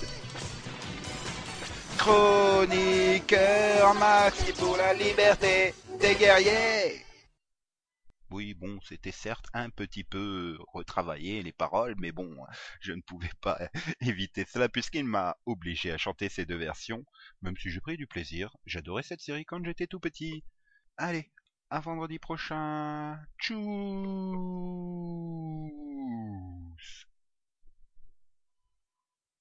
[1.99, 7.05] Chroniqueur Max pour la liberté des guerriers.
[8.31, 12.37] Oui, bon, c'était certes un petit peu retravaillé les paroles, mais bon,
[12.81, 13.59] je ne pouvais pas
[14.01, 17.05] éviter cela puisqu'il m'a obligé à chanter ces deux versions,
[17.43, 18.57] même si j'ai pris du plaisir.
[18.67, 20.43] J'adorais cette série quand j'étais tout petit.
[20.97, 21.31] Allez,
[21.75, 23.19] à vendredi prochain.
[23.41, 23.59] Tchuss